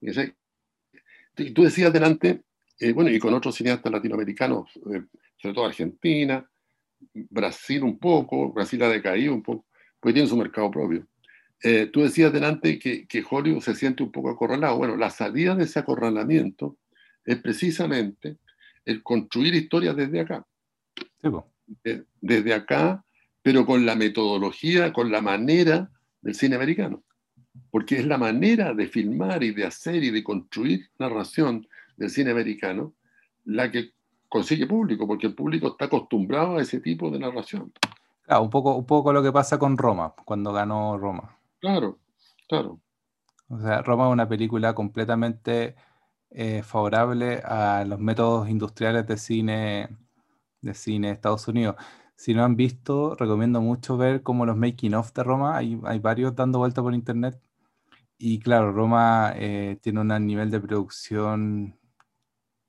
[0.00, 2.42] Y tú decías delante,
[2.78, 5.04] eh, bueno, y con otros cineastas latinoamericanos, eh,
[5.36, 6.48] sobre todo Argentina,
[7.14, 9.66] Brasil un poco, Brasil ha decaído un poco,
[10.00, 11.06] porque tiene su mercado propio.
[11.62, 14.78] Eh, tú decías delante que, que Hollywood se siente un poco acorralado.
[14.78, 16.76] Bueno, la salida de ese acorralamiento
[17.24, 18.36] es precisamente
[18.84, 20.46] el construir historias desde acá.
[21.22, 21.28] Sí,
[22.20, 23.04] desde acá,
[23.42, 25.90] pero con la metodología, con la manera
[26.20, 27.02] del cine americano.
[27.70, 32.30] Porque es la manera de filmar y de hacer y de construir narración del cine
[32.30, 32.94] americano
[33.44, 33.92] la que
[34.28, 37.72] consigue público, porque el público está acostumbrado a ese tipo de narración.
[38.22, 41.36] Claro, un poco, un poco lo que pasa con Roma, cuando ganó Roma.
[41.60, 41.98] Claro,
[42.48, 42.80] claro.
[43.48, 45.74] O sea, Roma es una película completamente
[46.30, 49.88] eh, favorable a los métodos industriales de cine
[50.62, 51.76] de cine de Estados Unidos.
[52.16, 55.56] Si no han visto, recomiendo mucho ver como los making of de Roma.
[55.58, 57.40] Hay, hay varios dando vuelta por internet.
[58.18, 61.78] Y claro, Roma eh, tiene un nivel de producción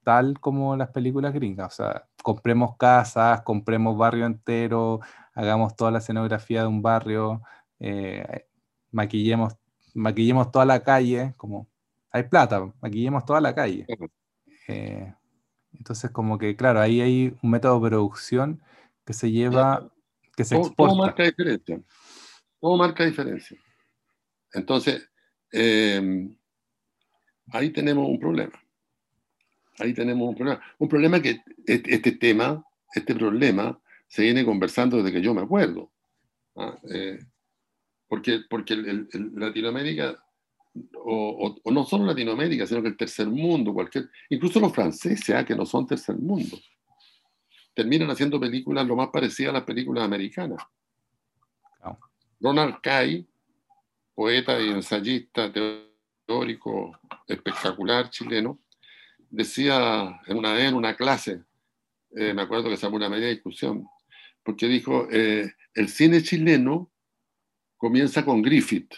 [0.03, 1.73] tal como las películas gringas.
[1.73, 4.99] O sea, compremos casas, compremos barrio entero,
[5.33, 7.41] hagamos toda la escenografía de un barrio,
[7.79, 8.47] eh,
[8.91, 9.55] maquillemos,
[9.93, 11.67] maquillemos toda la calle, como
[12.11, 13.85] hay plata, maquillemos toda la calle.
[14.67, 15.13] Eh,
[15.73, 18.61] entonces, como que, claro, ahí hay un método de producción
[19.05, 19.91] que se lleva,
[20.35, 20.93] que se exporta.
[20.93, 21.81] Todo marca diferencia.
[22.59, 23.57] Todo marca diferencia.
[24.53, 25.09] Entonces,
[25.51, 26.35] em,
[27.51, 28.53] ahí tenemos un problema.
[29.79, 30.61] Ahí tenemos un problema.
[30.77, 32.63] Un problema que este, tema,
[32.93, 35.89] este problema, se viene conversando desde que yo me acuerdo.
[36.57, 36.77] ¿ah?
[36.93, 37.19] Eh,
[38.11, 40.21] porque porque el, Latinoamérica
[40.95, 45.45] o, no solo Latinoamérica, sino que el tercer mundo, cualquier, incluso los franceses, ¿eh?
[45.45, 46.59] que no son tercer mundo,
[47.73, 50.61] terminan haciendo películas lo más parecidas a las películas americanas.
[52.41, 53.25] Ronald Kay,
[54.13, 55.49] poeta y ensayista
[56.25, 58.59] teórico espectacular chileno,
[59.29, 61.43] decía en una en una clase,
[62.17, 63.87] eh, me acuerdo que se una media discusión,
[64.43, 66.90] porque dijo, eh, el cine chileno
[67.81, 68.93] comienza con Griffith,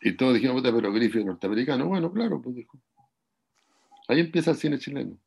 [0.00, 1.86] y todos dijimos, pero Griffith norteamericano.
[1.86, 2.80] Bueno, claro, pues dijo.
[4.06, 5.18] Ahí empieza el cine chileno.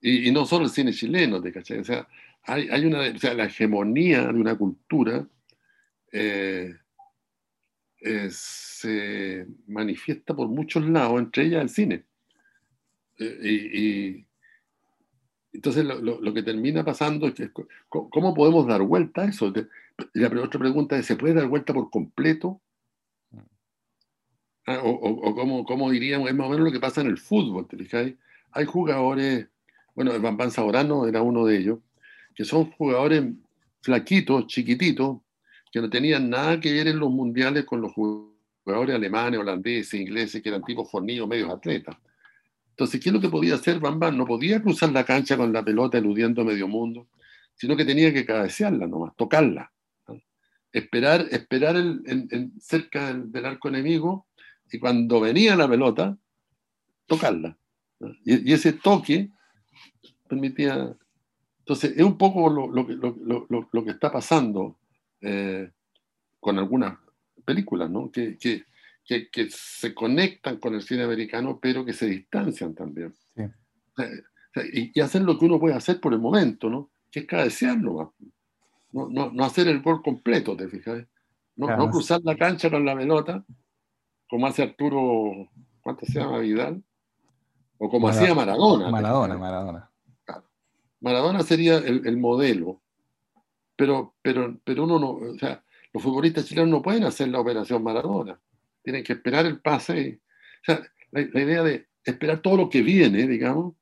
[0.00, 1.78] Y, no solo el cine chileno, ¿te cachai?
[1.78, 2.06] O sea,
[2.42, 5.26] hay, hay una, o sea, la hegemonía de una cultura
[6.12, 6.74] eh,
[8.30, 12.04] se manifiesta por muchos lados, entre ellas el cine.
[13.18, 14.26] Eh, y,
[15.54, 17.50] entonces lo, que termina pasando es que,
[17.88, 19.52] ¿cómo podemos dar vuelta a eso?
[20.12, 22.60] La otra pregunta es, ¿se puede dar vuelta por completo
[24.66, 27.68] Ah, o, o, como, diríamos, es más o menos lo que pasa en el fútbol,
[27.68, 28.16] ¿te
[28.52, 29.46] Hay jugadores,
[29.94, 31.78] bueno, el Bambán Saborano era uno de ellos,
[32.34, 33.24] que son jugadores
[33.82, 35.18] flaquitos, chiquititos,
[35.70, 40.42] que no tenían nada que ver en los mundiales con los jugadores alemanes, holandeses, ingleses,
[40.42, 41.96] que eran tipos fornidos, medios atletas.
[42.74, 44.16] Entonces, ¿qué es lo que podía hacer Bambam?
[44.16, 47.06] No podía cruzar la cancha con la pelota eludiendo medio mundo,
[47.54, 49.70] sino que tenía que cabecearla nomás, tocarla.
[50.72, 54.26] Esperar, esperar el, cerca del, arco enemigo
[54.72, 56.18] y cuando venía la pelota,
[57.06, 57.56] tocarla.
[58.24, 59.30] Y, ese toque
[60.26, 60.96] permitía...
[61.60, 64.80] Entonces, es un poco lo, que está pasando
[65.20, 65.70] eh,
[66.40, 66.98] con algunas
[67.44, 68.10] películas, ¿no?
[68.10, 68.36] Que,
[69.04, 73.14] se conectan con el cine americano, pero que se distancian también.
[74.72, 76.90] y, hacen lo que uno puede hacer por el momento, ¿no?
[77.10, 78.14] Que es cabecearlo,
[78.92, 81.06] no, no, no hacer el gol completo, ¿te fijas?
[81.56, 83.44] No, no cruzar la cancha con la pelota,
[84.28, 85.48] como hace Arturo,
[85.82, 86.82] ¿cuánto se llama Vidal?
[87.78, 88.90] O como hacía Maradona.
[88.90, 89.90] Maradona, Maradona.
[91.00, 92.80] Maradona sería el, modelo,
[93.76, 97.82] pero, pero, pero uno no, o sea, los futbolistas chilenos no pueden hacer la operación
[97.82, 98.40] Maradona,
[98.84, 100.20] tienen que esperar el pase.
[100.62, 103.74] o sea, la, idea de esperar todo lo que viene, digamos,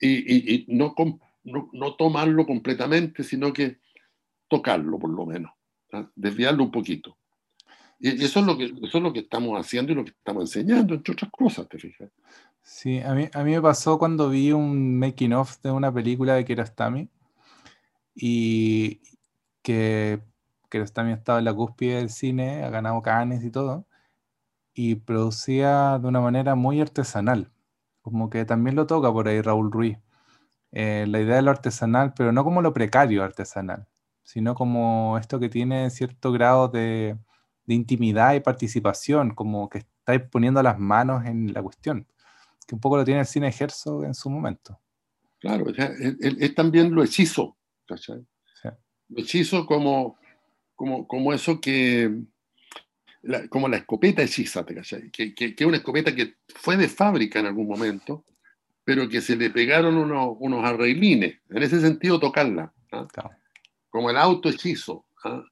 [0.00, 0.94] y, no,
[1.44, 3.78] no, tomarlo completamente, sino que
[4.48, 5.52] tocarlo por lo menos,
[6.14, 7.16] desviarlo un poquito.
[8.00, 10.42] Y, eso, es lo que, eso es lo que estamos haciendo y lo que estamos
[10.42, 12.10] enseñando, entre otras cosas, ¿te fijas?
[12.62, 16.34] Sí, a mí, a mí me pasó cuando vi un making of de una película
[16.34, 17.08] de Kiarostami
[18.14, 19.00] y
[19.62, 20.20] que
[20.70, 23.86] Kiarostami estaba en la cúspide del cine, ha ganado canes y todo,
[24.74, 27.50] y producía de una manera muy artesanal,
[28.02, 29.98] como que también lo toca por ahí Raúl Ruiz.
[30.72, 33.86] Eh, la idea de lo artesanal, pero no como lo precario artesanal,
[34.24, 37.16] sino como esto que tiene cierto grado de,
[37.66, 42.06] de intimidad y participación, como que estáis poniendo las manos en la cuestión
[42.66, 44.80] que un poco lo tiene el cine Herzog en su momento.
[45.38, 47.56] Claro, es, también lo hechizo,
[47.86, 48.26] ¿cachai?
[49.08, 50.16] Lo hechizo como,
[50.74, 52.22] como, como eso que,
[53.48, 55.10] como la escopeta hechiza, ¿cachai?
[55.10, 58.24] Que, que, que, una escopeta que fue de fábrica en algún momento,
[58.84, 63.06] pero que se le pegaron unos, unos arreglines, en ese sentido tocarla, ¿ah?
[63.88, 65.44] como el auto hechizo, ¿ah?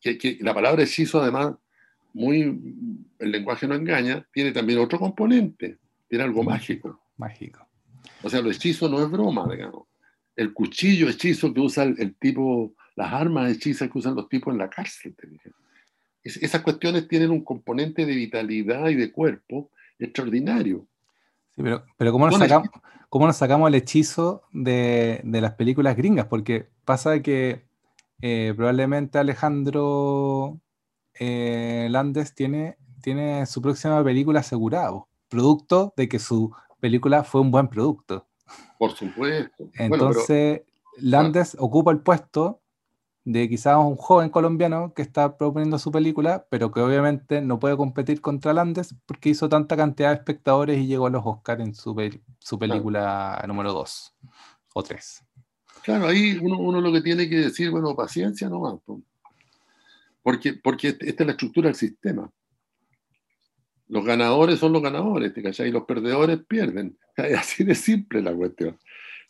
[0.00, 1.54] que, que, la palabra hechizo además,
[2.14, 2.42] muy,
[3.18, 5.78] el lenguaje no engaña, tiene también otro componente,
[6.08, 7.00] tiene algo mágico.
[7.16, 7.68] Mágico.
[8.22, 9.84] O sea, lo hechizo no es broma, digamos.
[10.36, 14.58] El cuchillo hechizo que usa el, tipo, las armas hechizas que usan los tipos en
[14.58, 15.50] la cárcel, te dije.
[16.24, 20.86] Esas cuestiones tienen un componente de vitalidad y de cuerpo extraordinario.
[21.54, 22.68] Sí, pero, pero ¿cómo, nos sacamos,
[23.08, 26.26] ¿cómo nos sacamos el hechizo de, de las películas gringas?
[26.26, 27.62] Porque pasa que
[28.20, 30.58] eh, probablemente Alejandro
[31.14, 37.50] eh, Landes tiene, tiene su próxima película asegurada producto de que su película fue un
[37.50, 38.26] buen producto.
[38.78, 39.68] Por supuesto.
[39.74, 40.62] Entonces,
[40.98, 42.60] Landes ocupa el puesto
[43.24, 47.76] de quizás un joven colombiano que está proponiendo su película, pero que obviamente no puede
[47.76, 51.74] competir contra Landes porque hizo tanta cantidad de espectadores y llegó a los Oscars en
[51.74, 51.96] su,
[52.38, 54.14] su película número 2
[54.74, 55.24] o 3.
[55.82, 58.80] Claro, ahí uno, uno, lo que tiene que decir, bueno, paciencia nomás.
[60.22, 62.30] Porque, porque esta es la estructura del sistema.
[63.88, 66.98] Los ganadores son los ganadores, Y los perdedores pierden.
[67.38, 68.78] Así de simple la cuestión.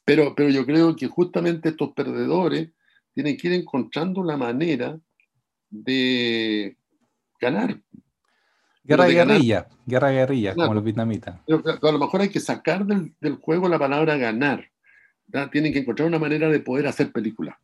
[0.04, 2.70] Pero, pero yo creo que justamente estos perdedores
[3.14, 4.98] tienen que ir encontrando la manera
[5.70, 6.76] de
[7.40, 7.80] ganar.
[8.82, 11.40] Guerra de guerrilla, guerra de guerrilla, como los vietnamitas.
[11.48, 14.68] a lo mejor hay que sacar del, juego la palabra ganar.
[15.50, 17.56] Tienen que encontrar una manera de poder hacer películas.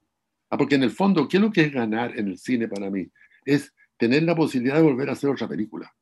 [0.49, 2.91] Ah, porque en el fondo, ¿qué es lo que es ganar en el cine para
[2.91, 3.07] mí?
[3.45, 5.93] Es tener la posibilidad de volver a hacer otra película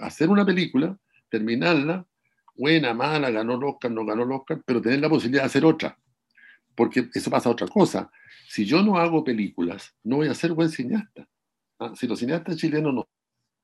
[0.00, 0.96] hacer una película,
[1.28, 2.06] terminarla,
[2.56, 5.64] buena, mala, ganó el Oscar, no ganó el Oscar, pero tener la posibilidad de hacer
[5.64, 5.98] otra.
[6.74, 8.10] Porque eso pasa a otra cosa.
[8.48, 11.28] Si yo no hago películas, no voy a ser buen cineasta.
[11.78, 11.92] ¿ah?
[11.94, 13.08] Si los cineastas chilenos no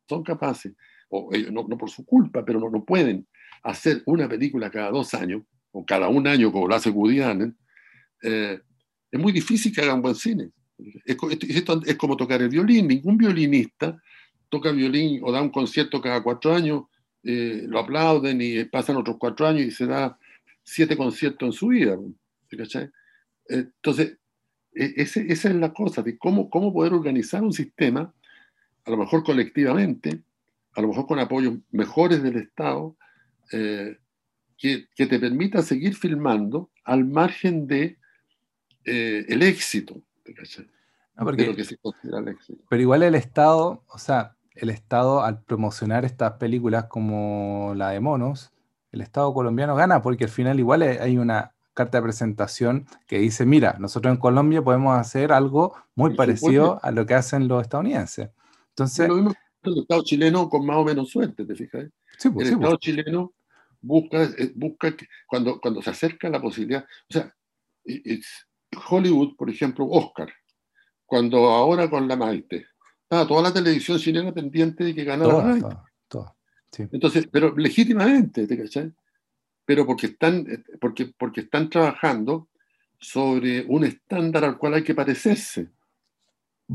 [0.08, 0.74] son capaces,
[1.10, 3.26] o no, por su culpa, pero no, pueden
[3.62, 5.42] hacer una película cada dos años,
[5.72, 7.20] o cada un año, como lo hace Woody
[8.22, 8.60] eh,
[9.10, 10.50] es muy difícil que hagan buen cine.
[11.04, 11.16] Es,
[11.86, 12.88] es, como tocar el violín.
[12.88, 14.00] Ningún violinista
[14.48, 16.84] toca violín o da un concierto cada cuatro años,
[17.22, 20.18] eh, lo aplauden y pasan otros cuatro años y se da
[20.62, 21.98] siete conciertos en su vida.
[23.48, 24.18] Entonces,
[24.74, 28.12] e, esa es la cosa de cómo, cómo poder organizar un sistema,
[28.84, 30.22] a lo mejor colectivamente,
[30.74, 32.96] a lo mejor con apoyos mejores del Estado,
[33.52, 33.98] eh,
[34.56, 37.98] que, que, te permita seguir filmando al margen de
[38.84, 40.02] eh, el éxito.
[42.68, 48.00] Pero igual el Estado, o sea, el Estado, al promocionar estas películas como la de
[48.00, 48.52] Monos,
[48.92, 53.46] el Estado colombiano gana porque al final igual hay una carta de presentación que dice,
[53.46, 58.30] mira, nosotros en Colombia podemos hacer algo muy parecido a lo que hacen los estadounidenses.
[58.70, 61.86] Entonces, lo mismo el Estado chileno con más o menos suerte, ¿te fijas?
[62.18, 62.80] Sí, pues, el Estado pues.
[62.80, 63.32] chileno
[63.80, 67.32] busca, eh, busca que cuando, cuando se acerca la posibilidad, o sea,
[68.90, 70.32] Hollywood, por ejemplo, Oscar,
[71.06, 72.66] cuando ahora con la Maite,
[73.08, 75.76] toda la televisión chilena pendiente de que ganara la Maite.
[76.92, 78.92] Entonces, pero legítimamente, ¿te cachai?
[79.68, 80.46] Pero porque están,
[80.80, 82.48] porque, porque están trabajando
[82.98, 85.68] sobre un estándar al cual hay que parecerse.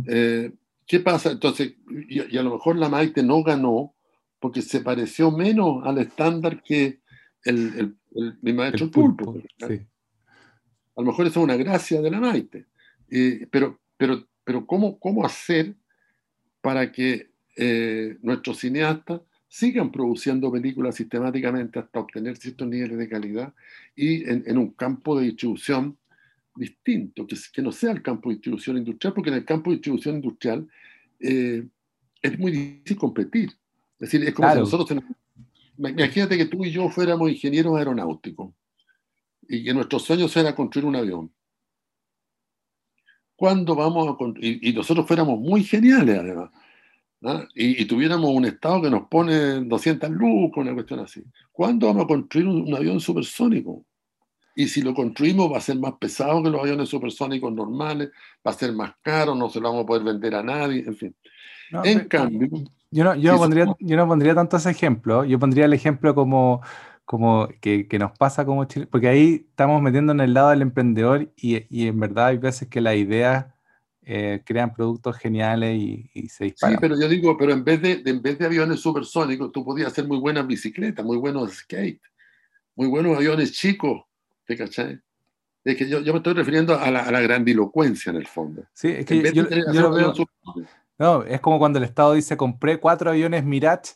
[0.08, 0.52] Eh,
[0.86, 1.32] ¿Qué pasa?
[1.32, 1.74] Entonces,
[2.08, 3.96] y, a lo mejor la Maite no ganó
[4.40, 7.00] porque se pareció menos al estándar que
[7.44, 9.42] el, el, mi maestro Pulpo.
[9.64, 12.68] A lo mejor eso es una gracia de la Maite.
[13.10, 15.74] Eh, pero, pero, pero ¿cómo, ¿cómo hacer
[16.62, 19.22] para que eh, nuestros cineastas
[19.54, 23.54] sigan produciendo películas sistemáticamente hasta obtener ciertos niveles de calidad
[23.96, 25.96] y en, un campo de distribución
[26.56, 29.76] distinto, que, que, no sea el campo de distribución industrial, porque en el campo de
[29.76, 30.68] distribución industrial
[31.20, 31.68] eh,
[32.20, 33.50] es muy difícil competir.
[34.00, 35.04] Es decir, es como si nosotros...
[35.78, 38.56] Imagínate que tú y yo fuéramos ingenieros aeronáuticos
[39.48, 41.32] y que nuestro sueño era construir un avión.
[43.36, 46.50] ¿Cuándo vamos a y, y nosotros fuéramos muy geniales además,
[47.26, 47.48] ¿ah?
[47.56, 51.24] y, tuviéramos un Estado que nos pone 200 lucas, una cuestión así.
[51.52, 53.86] ¿Cuándo vamos a construir un, avión supersónico?
[54.56, 58.10] Y si lo construimos va a ser más pesado que los aviones supersónicos normales,
[58.46, 60.96] va a ser más caro, no se lo vamos a poder vender a nadie, en
[60.96, 61.16] fin.
[61.84, 62.50] en cambio...
[62.92, 66.62] Yo no, yo, pondría, yo no pondría tanto ese ejemplo, yo pondría el ejemplo como
[67.06, 70.62] como que, que, nos pasa como Chile, porque ahí estamos metiendo en el lado del
[70.62, 73.53] emprendedor y, y en verdad hay veces que las ideas
[74.06, 76.76] eh, crean productos geniales y, y, se disparan.
[76.76, 79.92] Sí, pero yo digo, pero en vez de, en vez de aviones supersónicos, tú podías
[79.92, 82.02] hacer muy buenas bicicletas, muy buenos skate,
[82.76, 84.04] muy buenos aviones chicos,
[84.46, 85.00] ¿te cachai?
[85.64, 88.66] Es que yo, yo me estoy refiriendo a la, a la, grandilocuencia en el fondo.
[88.74, 90.14] Sí, es que yo, yo lo veo,
[90.98, 93.94] No, es como cuando el Estado dice, compré cuatro aviones Mirage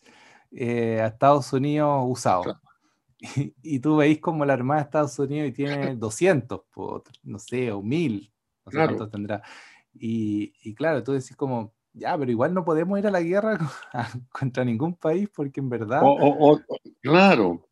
[0.52, 2.48] eh, a Estados Unidos usados.
[3.64, 6.62] Y, tú veis como la Armada de Estados Unidos y tiene 200,
[7.24, 8.32] no sé, o 1000,
[8.64, 9.42] no sé cuántos tendrá.
[10.00, 13.58] Y, y, claro, tú decís como, ya, pero igual no podemos ir a la guerra
[14.32, 16.02] contra ningún país porque en verdad...
[16.04, 16.60] O,
[17.02, 17.68] claro.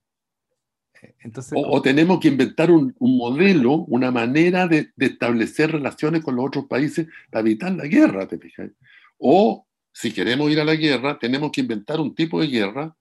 [1.02, 6.24] Eh, entonces, o, tenemos que inventar un, un modelo, una manera de, de, establecer relaciones
[6.24, 8.72] con los otros países para evitar la guerra, ¿te fijas?
[9.18, 12.96] O si queremos ir a la guerra, tenemos que inventar un tipo de guerra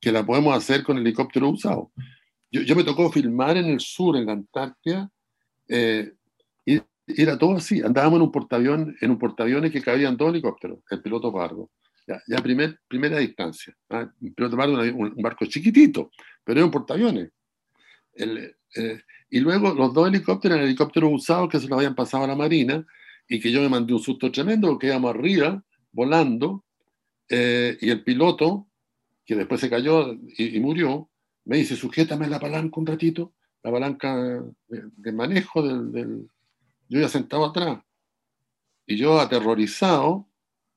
[0.00, 1.92] que la podemos hacer con helicóptero usado.
[2.50, 5.10] Yo, yo me tocó filmar en el sur, en la Antártida,
[5.68, 6.12] eh,
[7.16, 7.82] era todo así.
[7.82, 11.70] Andábamos en un portaavión, en un portaaviones que cabían dos helicópteros, el piloto Pardo.
[12.06, 13.76] Ya, ya primer, primera distancia.
[13.90, 14.10] ¿ah?
[14.34, 16.10] Piloto Pardo, un, un, barco chiquitito,
[16.44, 17.30] pero era un portaaviones.
[18.14, 19.00] El, eh,
[19.30, 22.36] y luego los dos helicópteros, el helicóptero usado que se lo habían pasado a la
[22.36, 22.84] Marina
[23.28, 26.64] y que yo me mandé un susto tremendo porque íbamos arriba, volando,
[27.28, 28.66] eh, y el piloto
[29.24, 31.08] que después se cayó y, murió,
[31.44, 33.32] me dice, sujétame la palanca un ratito,
[33.62, 36.28] la palanca de, manejo del,
[36.90, 37.78] Yo ya sentado atrás.
[38.84, 40.28] Y yo aterrorizado,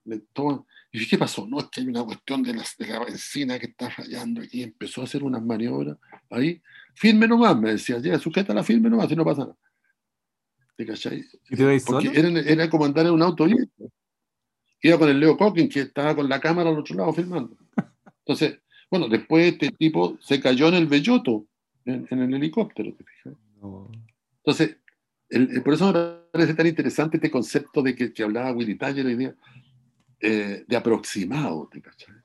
[0.05, 1.47] le tomo, y dije, ¿qué pasó?
[1.47, 4.61] No, es que hay una cuestión de la, de la benzina que está fallando aquí.
[4.61, 5.97] Empezó a hacer unas maniobras
[6.29, 6.61] ahí.
[6.93, 9.57] Firme nomás, me decía, ya, sujeta la firme nomás, y no pasa nada.
[10.77, 11.25] ¿Te cachai?
[11.49, 13.47] ¿Y te Porque era, era, como andar en un auto
[14.81, 17.57] Iba con el Leo Cocking, que estaba con la cámara al otro lado filmando.
[18.19, 18.59] Entonces,
[18.91, 21.47] bueno, después este tipo se cayó en el belloto,
[21.85, 23.33] en, el helicóptero, ¿te fijas?
[24.37, 24.77] Entonces,
[25.63, 29.15] por eso me parece tan interesante este concepto de que, que hablaba Willy Taller hoy
[29.15, 29.35] día,
[30.19, 32.15] eh, de aproximado, ¿te cachai?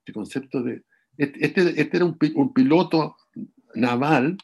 [0.00, 0.82] Este concepto de...
[1.16, 3.16] Este, este, este era un, un, piloto
[3.74, 4.36] naval,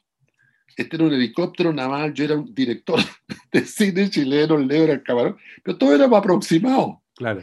[0.77, 2.99] este era un helicóptero naval, yo era un director
[3.53, 7.03] de cine chileno, Leo era el camarón, pero todo era aproximado.
[7.15, 7.43] Claro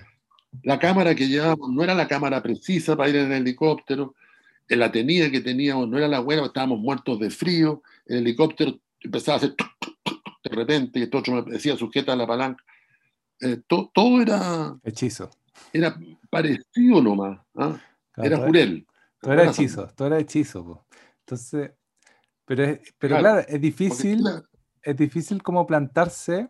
[0.63, 4.15] la cámara que llevábamos no era la cámara precisa para ir en el helicóptero,
[4.67, 9.35] la tenida que teníamos no era la buena, estábamos muertos de frío, el helicóptero empezaba
[9.35, 9.55] a hacer
[10.43, 12.63] de repente, y esto otro me decía sujeta a la palanca.
[13.41, 14.77] Eh, todo era...
[14.83, 15.29] Hechizo.
[15.73, 15.97] Era
[16.29, 17.39] parecido nomás.
[17.55, 17.79] ¿ah?
[18.17, 18.85] era jurel.
[19.21, 20.85] Todo era hechizo, todo era hechizo.
[21.19, 21.71] Entonces,
[22.45, 24.23] pero, pero claro, es difícil,
[24.81, 26.49] es difícil como plantarse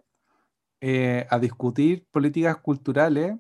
[0.81, 3.35] eh, a discutir políticas culturales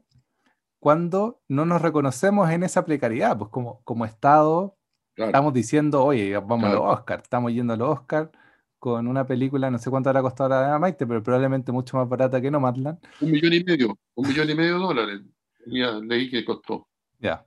[0.79, 4.75] cuando no nos reconocemos en esa precariedad, pues como, como Estado
[5.15, 8.31] estamos diciendo, oye, vamos a los Oscar, estamos yendo a los Oscar
[8.79, 12.41] con una película, no sé cuánto habrá costado la Maite, pero probablemente mucho más barata
[12.41, 12.97] que Nomadland.
[13.21, 15.21] Un millón y medio, un millón y medio de dólares,
[15.65, 16.87] leí que costó.
[17.19, 17.45] Ya.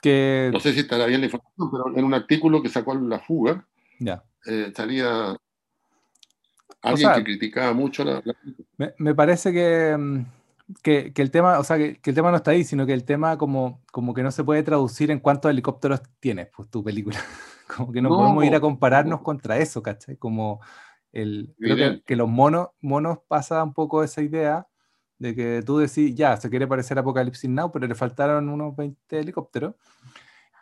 [0.00, 0.50] Que...
[0.52, 3.66] No sé si estará bien la información, pero en un artículo que sacó La Fuga,
[3.98, 4.22] ya.
[4.46, 5.36] Eh, salía
[6.82, 8.22] alguien que criticaba mucho la...
[8.76, 9.96] Me, me, parece que...
[9.96, 10.24] Mm,
[10.82, 13.38] que, el tema, o sea, que, el tema no está ahí, sino que el tema
[13.38, 17.18] como, como que no se puede traducir en cuántos helicópteros tienes, pues tu película.
[17.76, 20.16] como que no, podemos ir a compararnos contra eso, ¿cachai?
[20.16, 20.60] Como
[21.12, 24.68] el, creo que, los monos, monos pasa un poco esa idea
[25.18, 29.18] de que tú decís, ya, se quiere parecer Apocalipsis Now, pero le faltaron unos 20
[29.18, 29.74] helicópteros.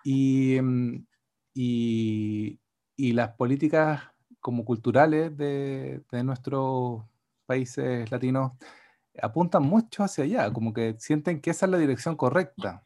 [0.05, 1.07] Y, mm,
[1.55, 2.61] y,
[2.97, 4.03] y las políticas
[4.41, 7.03] como culturales de, de nuestros
[7.47, 8.53] países latinos
[9.23, 12.83] apuntan mucho hacia allá, como que sienten que esa es la dirección correcta.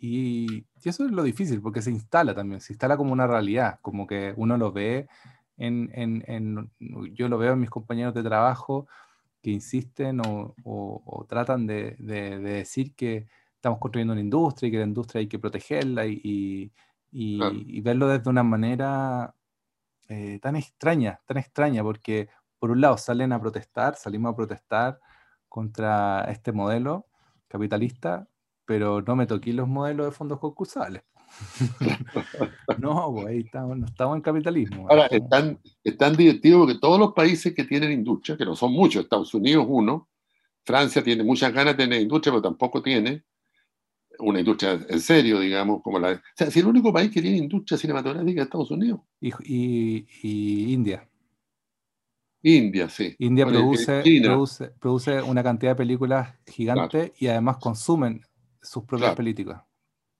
[0.00, 4.06] Y, eso es lo difícil, porque se instala también, se instala como una realidad, como
[4.06, 5.08] que uno lo ve
[5.56, 6.70] en, en, en
[7.14, 8.88] yo lo veo en mis compañeros de trabajo
[9.42, 14.78] que insisten o, o, tratan de, de, decir que estamos construyendo una industria y que
[14.78, 16.72] la industria hay que protegerla y,
[17.12, 19.34] y, y verlo desde una manera
[20.08, 22.28] eh, tan extraña, tan extraña, porque
[22.58, 25.00] por un lado salen a protestar, salimos a protestar
[25.48, 27.06] contra este modelo
[27.48, 28.26] capitalista,
[28.70, 31.02] pero no me toqué los modelos de fondos concursales.
[32.78, 34.86] no, pues ahí estamos, no estamos en capitalismo.
[34.88, 38.54] Ahora, es tan, es tan divertido porque todos los países que tienen industria, que no
[38.54, 40.08] son muchos, Estados Unidos uno,
[40.64, 43.24] Francia tiene muchas ganas de tener industria, pero tampoco tiene
[44.20, 46.12] una industria en serio, digamos, como la...
[46.12, 49.00] O sea, si el único país que tiene industria cinematográfica es Estados Unidos.
[49.20, 49.32] Y,
[50.22, 51.10] y India.
[52.40, 53.16] India, sí.
[53.18, 54.02] India produce,
[54.78, 58.22] produce, una cantidad de películas gigantes y además consumen
[58.62, 59.62] sus propias películas.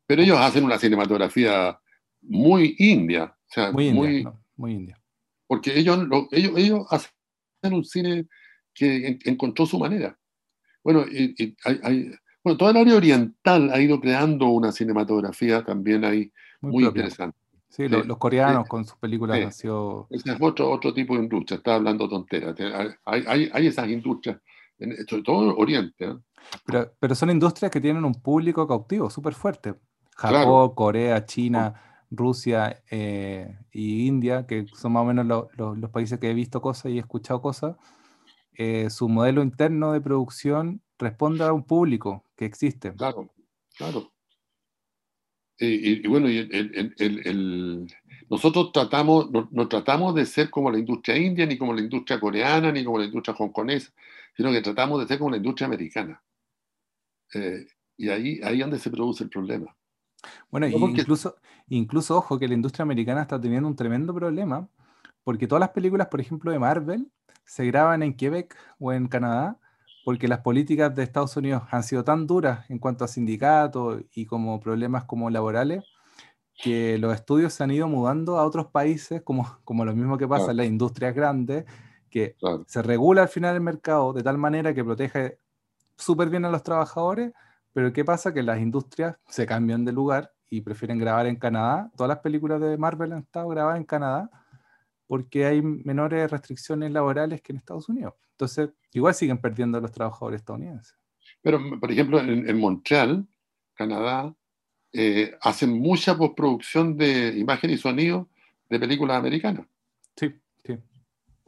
[0.06, 1.78] Pero ellos hacen una cinematografía
[2.22, 3.36] muy india.
[3.72, 4.32] muy india.
[4.56, 5.00] muy india.
[5.46, 5.98] Porque ellos,
[6.30, 7.10] ellos, ellos hacen
[7.74, 8.26] un cine
[8.74, 10.18] que encontró su manera.
[10.82, 11.04] Bueno,
[12.42, 17.38] bueno, toda el área oriental ha ido creando una cinematografía también ahí muy interesante.
[17.68, 20.08] Sí, los, coreanos con sus películas nació...
[20.10, 22.56] Ese es otro, otro tipo de industria, está hablando tonteras.
[23.04, 24.40] Hay, hay, hay, esas industrias,
[25.06, 26.04] sobre todo en Oriente.
[26.04, 26.14] ¿eh?
[26.64, 29.74] Pero, pero son industrias que tienen un público cautivo súper fuerte.
[30.16, 31.74] Japón, Corea, China,
[32.10, 36.92] Rusia eh, y India, que son más o menos los países que he visto cosas
[36.92, 37.76] y he escuchado cosas,
[38.54, 42.92] eh, su modelo interno de producción responde a un público que existe.
[42.94, 43.30] Claro,
[43.76, 44.12] claro.
[45.58, 47.86] Eh, y, bueno, el,
[48.28, 52.72] nosotros tratamos, no, tratamos de ser como la industria india, ni como la industria coreana,
[52.72, 53.92] ni como la industria hongkonesa,
[54.36, 56.22] sino que tratamos de ser como la industria americana.
[57.34, 57.66] Eh,
[57.96, 59.76] y ahí, ahí es donde se produce el problema.
[60.50, 61.36] Bueno, incluso,
[61.68, 64.68] incluso, ojo, que la industria americana está teniendo un tremendo problema,
[65.24, 67.10] porque todas las películas, por ejemplo, de Marvel,
[67.44, 69.58] se graban en Quebec o en Canadá,
[70.04, 74.26] porque las políticas de Estados Unidos han sido tan duras en cuanto a sindicatos y
[74.26, 75.84] como problemas como laborales,
[76.62, 80.28] que los estudios se han ido mudando a otros países, como, como lo mismo que
[80.28, 81.64] pasa en las industrias grandes,
[82.10, 85.38] que se regula al final el mercado de tal manera que protege
[86.00, 87.32] súper bien a los trabajadores,
[87.72, 88.34] pero ¿qué pasa?
[88.34, 91.90] Que las industrias se cambian de lugar y prefieren grabar en Canadá.
[91.96, 94.30] Todas las películas de Marvel han estado grabadas en Canadá
[95.06, 98.14] porque hay menores restricciones laborales que en Estados Unidos.
[98.32, 100.96] Entonces, igual siguen perdiendo los trabajadores estadounidenses.
[101.42, 103.26] Pero, por ejemplo, en, Montreal,
[103.74, 104.34] Canadá,
[104.92, 108.28] eh, hacen mucha postproducción de imagen y sonido
[108.68, 109.66] de películas americanas.
[110.16, 110.34] Sí.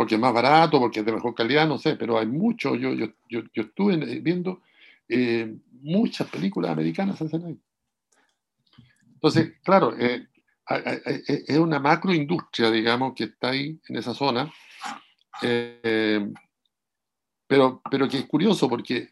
[0.03, 2.75] Porque es más barato, porque es de mejor calidad, no sé, pero hay mucho.
[2.75, 4.61] Yo, yo, yo, yo estuve viendo
[5.09, 7.61] eh, muchas películas americanas hacen ahí.
[9.15, 10.27] Entonces, claro, eh,
[11.47, 14.53] es una macroindustria, digamos, que está ahí en esa zona.
[15.41, 16.33] Eh,
[17.47, 19.11] pero, pero que es curioso porque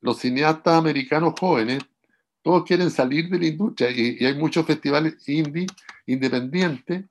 [0.00, 1.84] los cineastas americanos jóvenes,
[2.42, 5.68] todos quieren salir de la industria y, hay muchos festivales indie,
[6.06, 7.04] independientes,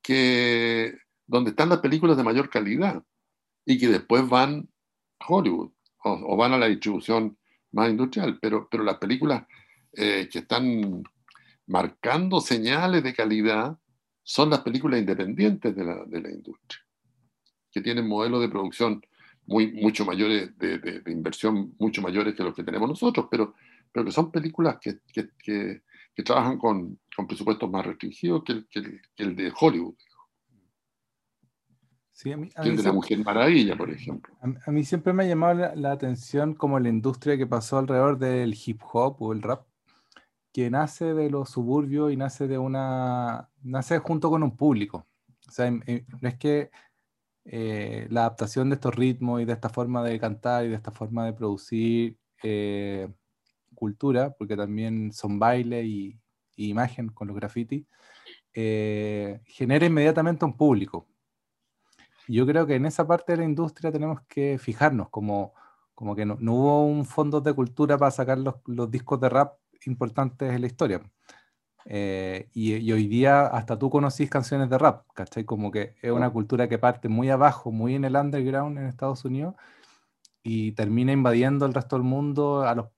[0.00, 0.96] que,
[1.30, 3.04] donde están las películas de mayor calidad
[3.64, 4.68] y que después van
[5.20, 5.70] a Hollywood
[6.02, 7.38] o, van a la distribución
[7.72, 9.44] más industrial, pero, pero las películas
[9.92, 11.04] eh, que están
[11.66, 13.78] marcando señales de calidad
[14.24, 16.80] son las películas independientes de la, de la industria,
[17.70, 19.00] que tienen modelos de producción
[19.46, 23.54] muy, mucho mayores, de, inversión mucho mayores que los que tenemos nosotros, pero,
[23.92, 25.82] pero que son películas que, que, que,
[26.24, 29.94] trabajan con, con, presupuestos más restringidos que el, que el, de Hollywood.
[32.20, 34.36] Sí, a mí, el de la Mujer Maravilla, por ejemplo.
[34.42, 38.54] A, mí siempre me ha llamado la, atención como la industria que pasó alrededor del
[38.62, 39.66] hip hop o el rap,
[40.52, 43.48] que nace de los suburbios y nace de una.
[43.62, 45.06] nace junto con un público.
[45.48, 45.80] O sea, no
[46.28, 46.70] es que
[47.46, 50.90] eh, la adaptación de estos ritmos y de esta forma de cantar y de esta
[50.90, 53.08] forma de producir eh,
[53.74, 56.20] cultura, porque también son baile y,
[56.56, 57.86] imagen con los graffiti,
[58.52, 61.09] eh, genera inmediatamente un público.
[62.30, 65.52] Yo creo que en esa parte de la industria tenemos que fijarnos como,
[65.94, 69.58] Como que no, hubo un fondo de cultura para sacar los, los discos de rap
[69.86, 71.02] importantes en la historia.
[71.86, 75.44] Eh, y, hoy día hasta tú conocís canciones de rap, ¿cachai?
[75.44, 79.24] Como que es una cultura que parte muy abajo, muy en el underground en Estados
[79.24, 79.54] Unidos
[80.42, 82.88] y termina invadiendo el resto del mundo a los,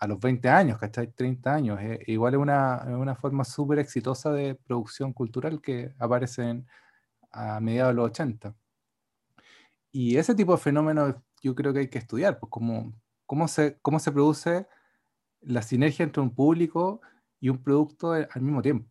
[0.00, 1.08] a los 20 años, ¿cachai?
[1.12, 1.80] 30 años.
[2.06, 6.64] igual es una, una forma súper exitosa de producción cultural que aparece
[7.32, 8.54] a mediados de los 80.
[9.90, 12.92] Y ese tipo de fenómenos yo creo que hay que estudiar, pues cómo,
[13.26, 14.66] cómo, se, cómo se produce
[15.40, 17.00] la sinergia entre un público
[17.40, 18.88] y un producto al mismo tiempo.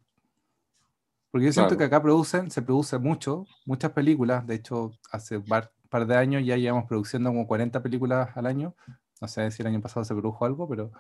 [1.32, 4.48] Porque yo siento que acá producen, se produce mucho, muchas películas.
[4.48, 8.76] De hecho, hace un par, de años ya llevamos produciendo como 40 películas al año.
[9.22, 10.92] No sé si el año pasado se produjo algo, pero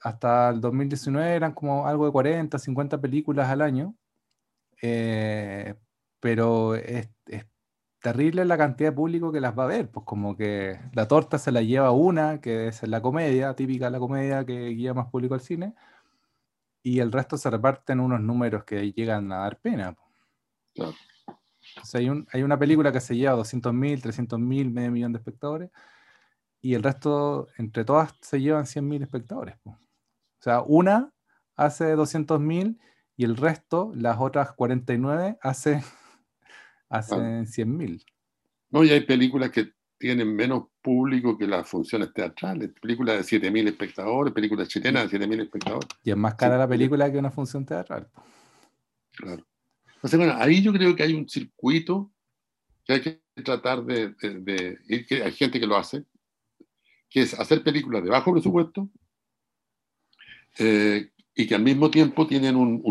[0.00, 3.96] hasta el 2019 eran como algo de 40, 50 películas al año.
[4.80, 5.74] Eh,
[6.20, 7.44] pero es, es,
[8.04, 9.90] terrible la cantidad de público que las va a ver.
[9.90, 13.98] Pues como que la torta se la lleva una, que es la comedia, típica la
[13.98, 15.74] comedia que guía más público al cine,
[16.82, 19.96] y el resto se reparten unos números que llegan a dar pena.
[20.74, 20.92] Claro.
[21.94, 25.70] hay, un, hay, una película que se lleva 200.000, 300.000, medio millón de espectadores,
[26.60, 29.56] y el resto, entre todas, se llevan 100.000 espectadores.
[29.64, 29.78] O
[30.40, 31.10] sea, una
[31.56, 32.78] hace 200.000
[33.16, 35.82] y el resto, las otras 49, hace
[36.98, 38.04] hacen 100.000.
[38.70, 42.70] No, y hay películas que tienen menos público que las funciones teatrales.
[42.80, 45.88] Películas de 7.000 espectadores, películas chilenas de 7.000 espectadores.
[46.02, 48.08] Y es más cara la película que una función teatral.
[49.12, 49.44] Claro.
[49.94, 52.12] Entonces, bueno, ahí yo creo que hay un circuito
[52.84, 54.14] que hay que tratar de,
[54.88, 56.04] ir, que hay gente que lo hace,
[57.08, 58.90] que es hacer películas de bajo presupuesto
[60.58, 62.82] eh, y que al mismo tiempo tienen un,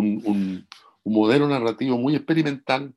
[1.04, 2.96] un modelo narrativo muy experimental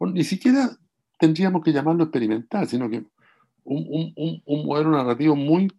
[0.00, 0.70] ni siquiera
[1.18, 3.04] tendríamos que llamarlo experimental, sino que
[3.64, 5.70] un, un, modelo narrativo muy,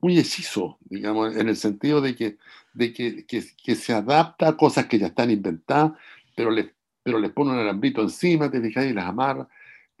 [0.00, 2.38] muy hechizo, digamos, en el sentido de, que,
[2.74, 5.92] de que, que, se adapta a cosas que ya están inventadas,
[6.34, 6.66] pero les,
[7.02, 9.48] pero les pone un alambrito encima, te fijas, y las amarra.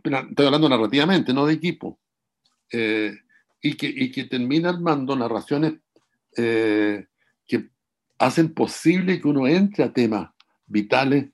[0.02, 1.98] estoy hablando narrativamente, no de equipo.
[2.72, 3.16] Eh,
[3.62, 5.74] y, que, y que termina armando narraciones
[6.36, 7.06] eh,
[7.46, 7.70] que
[8.18, 10.30] hacen posible que uno entre a temas
[10.66, 11.30] vitales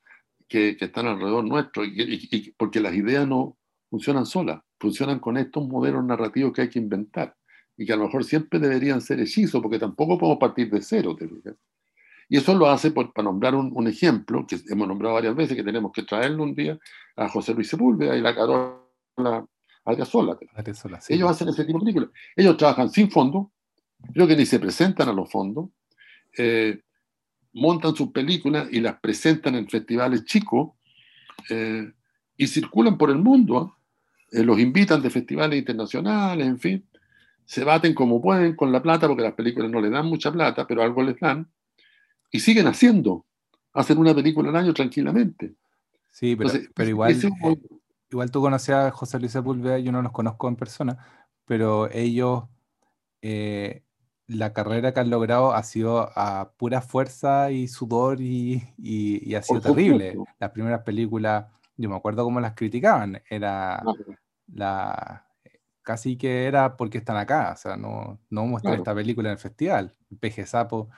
[0.48, 3.56] que, están alrededor nuestro, y, porque las ideas no
[3.90, 7.34] funcionan solas, funcionan con estos modelos narrativos que hay que inventar,
[7.76, 11.16] y que a lo mejor siempre deberían ser hechizos, porque tampoco podemos partir de cero.
[12.28, 15.64] y eso lo hace, por, para nombrar un, ejemplo, que hemos nombrado varias veces, que
[15.64, 16.78] tenemos que traerlo un día,
[17.16, 19.46] a José Luis Sepúlveda y la Carola
[19.84, 20.38] Ariasola.
[20.74, 22.10] Sola, Ellos hacen ese tipo de películas.
[22.34, 23.52] Ellos trabajan sin fondo,
[24.12, 25.70] creo que ni se presentan a los fondos.
[26.36, 26.80] Eh,
[27.56, 30.72] montan sus películas y las presentan en festivales chicos
[31.48, 31.90] eh,
[32.36, 33.58] y circulan por el mundo.
[33.58, 33.78] ¿ah?
[34.30, 36.86] Eh, los invitan de festivales internacionales, en fin.
[37.46, 40.66] Se baten como pueden con la plata porque las películas no les dan mucha plata,
[40.66, 41.48] pero algo les dan.
[42.30, 43.24] Y siguen haciendo.
[43.72, 45.54] Hacen una película al año tranquilamente.
[46.10, 47.56] Sí, pero, igual, eh,
[48.10, 50.98] igual tú conocías a José Luis Sepúlveda, yo no los conozco en persona,
[51.46, 52.44] pero ellos
[54.28, 59.42] la carrera que han logrado ha sido a pura fuerza y sudor y, y, ha
[59.42, 60.16] sido terrible.
[60.38, 61.46] Las primeras películas,
[61.76, 63.82] yo me acuerdo cómo las criticaban, era
[64.52, 65.26] la
[65.82, 69.38] casi que era porque están acá, o sea, no, no muestran esta película en el
[69.38, 69.94] festival.
[70.18, 70.90] Peje Sapo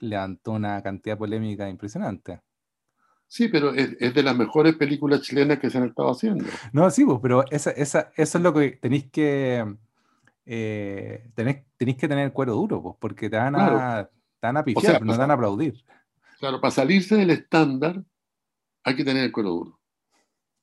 [0.00, 2.40] levantó una cantidad polémica impresionante.
[3.28, 6.44] Sí, pero es, de las mejores películas chilenas que se han estado haciendo.
[6.72, 9.64] No, sí, pero esa, esa, eso es lo que tenéis que
[10.50, 14.08] eh, tenés, que tener el cuero duro, pues, porque te van a,
[14.40, 15.74] te pifiar, no te van a aplaudir.
[16.38, 18.02] Claro, para salirse del estándar
[18.82, 19.80] hay que tener el cuero duro,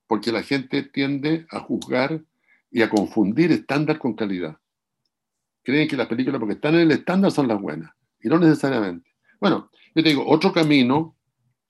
[0.07, 2.19] porque la gente tiende a juzgar
[2.71, 4.57] y a confundir estándar con calidad.
[5.61, 9.11] Creen que las películas, porque están en el estándar, son las buenas, y no necesariamente.
[9.39, 11.15] Bueno, yo te digo, otro camino,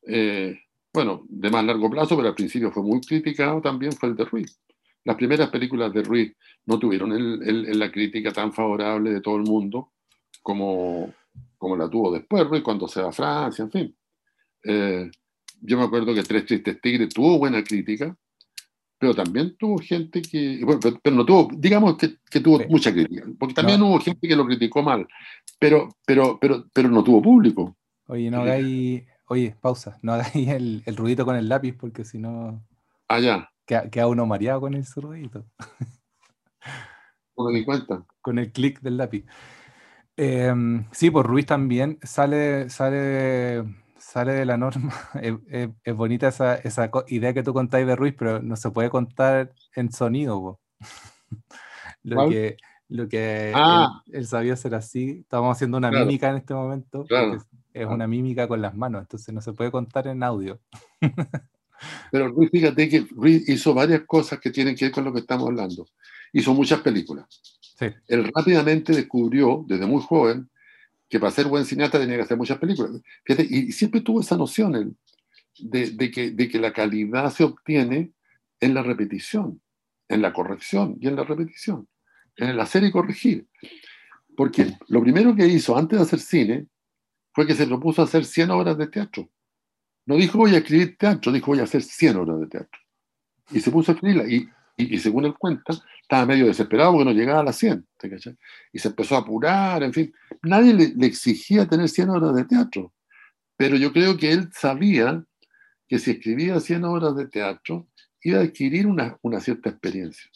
[0.07, 0.57] eh,
[0.93, 4.23] bueno, de más largo plazo, pero al principio fue muy criticado también, fue el de
[4.23, 4.57] Ruiz.
[5.05, 6.35] Las primeras películas de Ruiz
[6.65, 9.93] no tuvieron el, la crítica tan favorable de todo el mundo
[10.41, 11.13] como,
[11.57, 13.97] como la tuvo después Ruiz cuando se va a Francia, en fin.
[14.63, 15.11] Eh,
[15.61, 18.17] yo me acuerdo que Tres Tristes Tigres tuvo buena crítica,
[18.97, 23.25] pero también tuvo gente que, bueno, pero, no tuvo, digamos que, que tuvo mucha crítica,
[23.37, 25.07] porque también hubo gente que lo criticó mal,
[25.59, 27.77] pero, pero, pero, pero no tuvo público.
[28.07, 32.17] Oye, no hagáis, oye, pausa, no hagáis el, el ruidito con el lápiz porque si
[32.17, 32.65] no...
[33.07, 33.49] Ah, ya.
[33.65, 35.45] Queda, uno mareado con el zurdito.
[37.53, 38.05] Di cuenta.
[38.21, 39.25] Con el clic del lápiz.
[40.17, 43.63] Em, sí, pues Ruiz también sale, sale,
[43.97, 44.93] sale de la norma.
[45.83, 49.91] Es, bonita esa, idea que tú contáis de Ruiz, pero no se puede contar en
[49.91, 50.59] sonido.
[52.03, 52.57] lo que,
[52.87, 54.01] lo que Ah.
[54.07, 55.19] él, él sabía hacer así.
[55.21, 56.05] Estamos haciendo una Claro.
[56.05, 57.03] mímica en este momento.
[57.05, 57.35] Claro.
[57.35, 60.59] Es es una mímica con las manos, entonces no se puede contar en audio.
[62.11, 65.19] Pero Ruiz, fíjate que Ruiz hizo varias cosas que tienen que ver con lo que
[65.19, 65.87] estamos hablando.
[66.33, 67.25] Hizo muchas películas.
[67.77, 67.87] Sí.
[68.07, 70.49] Él rápidamente descubrió, desde muy joven,
[71.09, 73.01] que para ser buen cineasta tenía que hacer muchas películas.
[73.23, 74.95] Fíjate, y siempre tuvo esa noción él,
[75.59, 78.11] de, de que, de que la calidad se obtiene
[78.59, 79.61] en la repetición,
[80.07, 81.87] en la corrección y en la repetición,
[82.37, 83.47] en el hacer y corregir.
[84.35, 86.67] Porque lo primero que hizo antes de hacer cine
[87.33, 89.29] fue que se propuso hacer 100 obras de teatro.
[90.05, 92.79] No dijo voy a escribir teatro, dijo voy a hacer 100 obras de teatro.
[93.51, 94.27] Y se puso a escribirla.
[94.27, 97.85] Y, y, y según él cuenta, estaba medio desesperado porque no llegaba a las 100.
[97.97, 98.37] ¿te cachai?
[98.71, 100.13] Y se empezó a apurar, en fin.
[100.43, 102.93] Nadie le, le exigía tener 100 obras de teatro.
[103.57, 105.23] Pero yo creo que él sabía
[105.87, 107.87] que si escribía 100 obras de teatro,
[108.21, 110.29] iba a adquirir una, una cierta experiencia.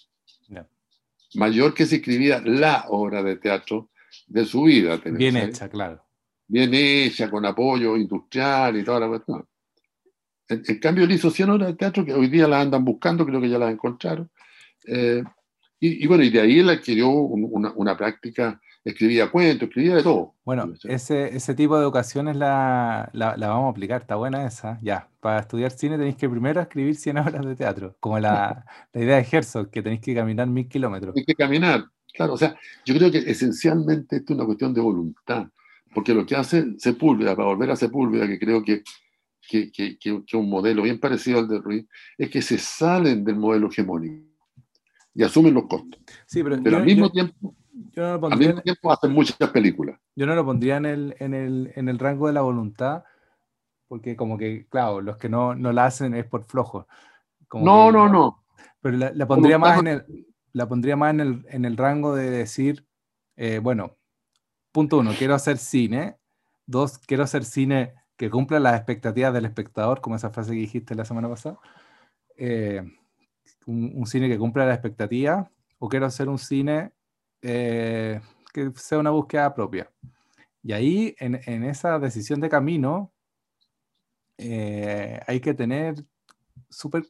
[1.36, 3.92] Mayor que si escribía la obra de teatro
[4.28, 5.00] de su vida.
[5.00, 6.04] ¿te Bien hecha, claro.
[6.48, 9.46] bien hecha, con apoyo industrial y toda la cuestión.
[10.50, 13.26] En, en cambio, él hizo 100 horas de teatro que hoy día las andan buscando,
[13.26, 14.30] creo que ya las encontraron.
[14.88, 15.24] Eh,
[15.80, 19.96] y, y bueno, y de ahí él adquirió un- una, una práctica, escribía cuentos, escribía
[19.96, 20.34] de todo.
[20.44, 24.46] Bueno, ese, ese tipo de educación es la, la, la vamos a aplicar, está buena
[24.46, 24.78] esa.
[24.82, 29.02] Ya, para estudiar cine tenéis que primero escribir 100 horas de teatro, como la, la
[29.02, 31.16] idea de Herzog, que tenéis que caminar mil kilómetros.
[31.16, 31.86] Hay que caminar.
[32.14, 35.48] Claro, o sea, yo creo que esencialmente esto es una cuestión de voluntad,
[35.94, 38.82] porque lo que hace Sepúlveda, para volver a Sepúlveda, que creo que
[39.50, 41.88] que, que, que, un modelo bien parecido al de Ruiz,
[42.18, 44.30] es que se salen del modelo hegemónico
[45.16, 46.00] y asumen los costos.
[46.28, 47.56] Sí, pero, Pero yo, al mismo yo- tiempo,
[47.92, 50.00] yo no al mismo en, tiempo hacen muchas películas.
[50.16, 53.04] yo no lo pondría en el, en el, en el rango de la voluntad,
[53.88, 56.88] porque como que, claro, los que no, no la hacen es por flojo.
[57.48, 58.44] Como No, que- no, no.
[58.82, 62.16] Pero la, la pondría más en el, la pondría más en el, en el rango
[62.16, 62.86] de decir,
[63.36, 63.98] eh, bueno,
[64.72, 66.18] punto uno, quiero hacer cine.
[66.68, 70.94] Dos, quiero hacer cine que cumpla las expectativas del espectador, como esa frase que dijiste
[70.94, 71.58] la semana pasada.
[72.36, 72.84] Eh,
[73.66, 75.48] un, un cine que cumpla las expectativas.
[75.78, 76.92] O quiero hacer un cine
[77.42, 78.20] eh,
[78.54, 79.90] que sea una búsqueda propia.
[80.62, 83.14] Y ahí, en, en esa decisión de camino,
[84.38, 85.96] eh, hay que tener
[86.70, 87.04] súper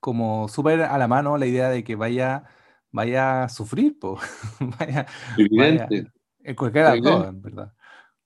[0.00, 2.42] como súper a la mano la idea de que vaya,
[2.90, 4.18] vaya a sufrir, po.
[4.80, 5.06] vaya,
[5.38, 6.10] Evidente,
[6.42, 7.28] en dos, Evidente.
[7.28, 7.72] en verdad.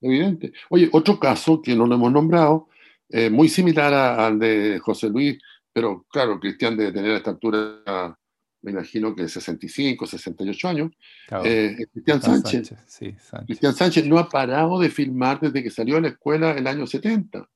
[0.01, 0.53] Evidente.
[0.71, 2.69] Oye, otro caso que no lo hemos nombrado,
[3.09, 5.39] eh, muy similar a- al de José Luis,
[5.73, 8.17] pero claro, Cristian debe tener a esta altura,
[8.63, 10.91] me imagino que 65, 68 años,
[11.27, 12.79] Claro, eh, Cristian Juan Sánchez.
[12.87, 13.47] Sí, Sánchez.
[13.47, 16.87] Cristian Sánchez no ha parado de filmar desde que salió de la escuela el año
[16.87, 17.49] 70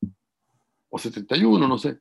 [0.88, 1.98] o 71, no sé,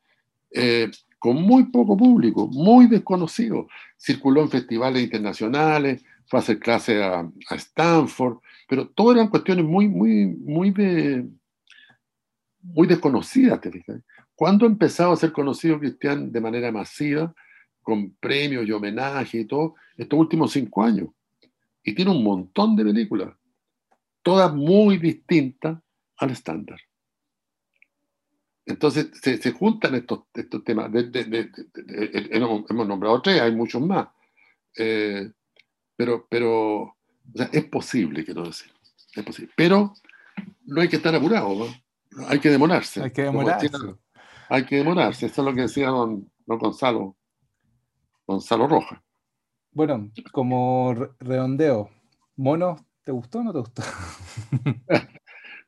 [0.52, 3.68] eh, con muy poco público, muy desconocido.
[3.98, 8.38] Circuló en festivales internacionales, fue a hacer clases a, a Stanford,
[8.72, 11.28] pero todo eran cuestiones muy, muy, muy, de,
[12.88, 14.02] desconocidas, ¿te fijas?
[14.34, 17.36] ¿Cuándo ha empezado a ser conocido Cristian de manera masiva,
[17.82, 19.76] con premios y homenajes y todo?
[19.98, 21.10] Estos últimos cinco años
[21.84, 23.36] y tiene un montón de películas,
[24.22, 25.78] todas muy distintas
[26.16, 26.80] al estándar.
[28.66, 30.90] Entonces se, juntan estos, estos temas.
[30.94, 34.08] Hemos nombrado tres, hay muchos más.
[34.78, 35.30] Eh,
[35.98, 36.96] pero pero
[37.34, 38.72] o sea, es posible, quiero decir.
[39.16, 39.52] Es posible.
[39.56, 39.94] Pero
[40.66, 42.26] no hay que estar apurado, ¿no?
[42.28, 43.02] hay que demorarse.
[43.04, 43.70] Hay que demorarse.
[43.70, 43.96] decía-
[44.50, 45.26] hay que demorarse.
[45.28, 47.16] Eso es lo que decía don, don Gonzalo,
[48.28, 49.00] Gonzalo Rojas.
[49.72, 51.90] Bueno, como re- redondeo,
[52.36, 53.82] mono, ¿te gustó o no te gustó?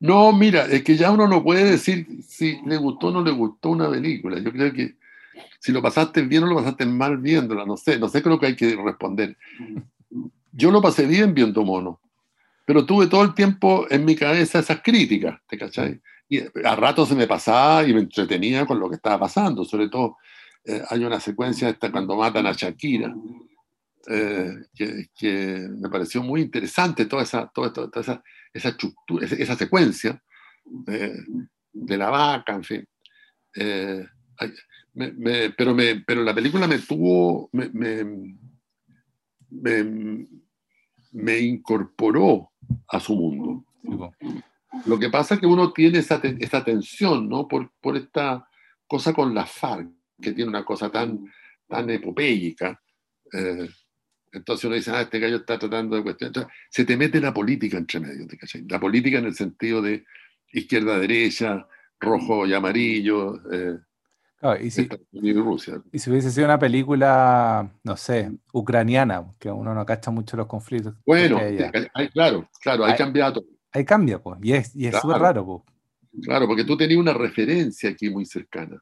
[0.00, 3.30] No, mira, es que ya uno no puede decir si le gustó o no le
[3.30, 4.38] gustó una película.
[4.38, 4.96] Yo creo que
[5.60, 8.46] si lo pasaste bien o lo pasaste mal viéndola, no sé, no sé creo que
[8.46, 9.38] hay que responder.
[10.56, 12.00] Yo lo pasé bien viendo Mono,
[12.64, 16.00] pero tuve todo el tiempo en mi cabeza esas críticas, ¿te cachai?
[16.28, 19.88] Y a rato se me pasaba y me entretenía con lo que estaba pasando, sobre
[19.88, 20.16] todo
[20.64, 23.14] eh, hay una secuencia esta cuando matan a Shakira,
[24.08, 30.22] eh, que, me pareció muy interesante toda esa, toda, esa, esa estructura, esa, secuencia
[30.86, 31.16] eh,
[31.72, 32.88] de la vaca, en fin.
[33.56, 34.06] Eh,
[34.94, 37.50] me- me- pero, me, pero la película me tuvo,
[41.14, 42.50] me, incorporó
[42.88, 43.64] a su mundo.
[44.86, 47.48] Lo que pasa es que uno tiene esa, esa tensión, ¿no?
[47.48, 48.48] Por, por esta
[48.86, 49.88] cosa con la FARC,
[50.20, 51.24] que tiene una cosa tan,
[51.68, 51.88] tan.
[51.90, 53.68] Eh,
[54.32, 56.30] entonces uno dice, ah, este gallo está tratando de cuestionar.
[56.30, 58.64] Entonces, se te mete la política entre medio, ¿te cachai?
[58.68, 60.04] La política en el sentido de
[60.52, 61.66] izquierda-derecha,
[62.00, 63.40] rojo y amarillo.
[63.52, 63.78] eh,
[64.60, 64.88] y, si,
[65.32, 65.82] Rusia.
[65.92, 70.46] y si hubiese sido una película, no sé, ucraniana, que uno no cacha mucho los
[70.46, 70.94] conflictos.
[71.06, 71.40] Bueno,
[72.12, 73.44] claro, claro, hay cambiado.
[73.72, 75.74] Ahí cambia, pues, y es súper raro, pues.
[76.22, 78.80] Claro, porque tú tenías una referencia aquí muy cercana.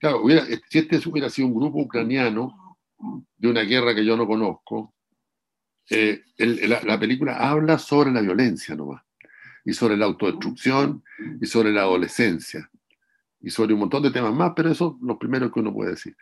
[0.00, 0.22] Claro,
[0.68, 2.76] si este hubiera sido un grupo ucraniano
[3.36, 4.94] de una guerra que yo no conozco,
[5.90, 9.02] eh, la, película habla sobre la violencia nomás,
[9.64, 11.04] y sobre la autodestrucción,
[11.40, 12.70] y sobre la adolescencia,
[13.44, 15.90] y sobre un montón de temas más, pero eso es lo primero que uno puede
[15.90, 16.16] decir.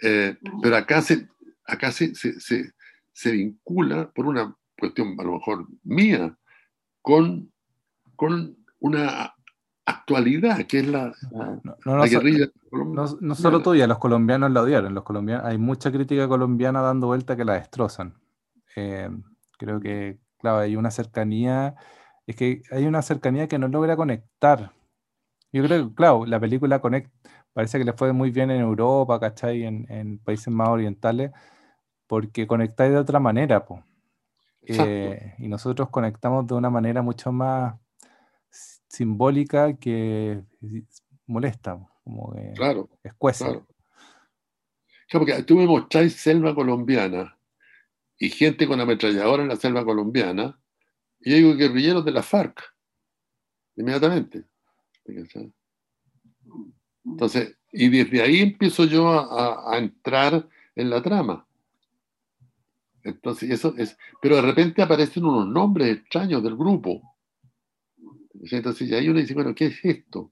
[0.00, 1.26] Eh, pero acá, se,
[1.66, 2.72] acá se, se,
[3.12, 6.38] se, vincula, por una cuestión a lo mejor mía,
[7.02, 7.50] con,
[8.14, 9.34] con una
[9.84, 11.12] actualidad, que es la,
[11.84, 12.48] no, guerrilla.
[12.70, 14.94] No, solo tuya, los colombianos la odiaron.
[14.94, 18.14] Los colombianos, hay mucha crítica colombiana dando vuelta que la destrozan.
[18.76, 19.10] Eh,
[19.58, 21.74] creo que, claro, hay una cercanía,
[22.24, 24.70] es que hay una cercanía que no logra conectar.
[25.52, 27.10] Yo creo que, claro, la película conecta,
[27.52, 29.64] parece que le fue muy bien en Europa, ¿cachai?
[29.64, 31.32] En, en países más orientales,
[32.06, 33.82] porque conectáis de otra manera, pues.
[34.62, 37.74] y nosotros conectamos de una manera mucho más
[38.88, 40.42] simbólica que
[41.26, 43.44] molesta, como que claro, escueza.
[43.46, 43.66] Claro.
[45.12, 47.38] porque tú me mostráis selva colombiana
[48.18, 50.60] y gente con ametralladora en la selva colombiana,
[51.20, 52.62] y yo digo guerrilleros de la FARC,
[53.76, 54.44] inmediatamente.
[57.04, 61.46] Entonces, y desde ahí empiezo yo a, entrar en la trama.
[63.02, 63.96] Entonces, eso es.
[64.20, 67.16] Pero de repente aparecen unos nombres extraños del grupo.
[68.50, 70.30] Entonces, ahí uno dice, bueno, ¿qué es esto?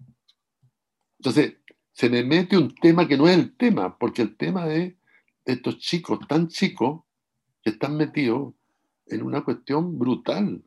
[1.18, 1.57] Entonces,
[1.93, 4.95] se me mete un tema que no es el tema, porque el tema es
[5.45, 7.03] de estos chicos tan chicos
[7.62, 8.55] que están metidos
[9.07, 10.62] en una cuestión brutal.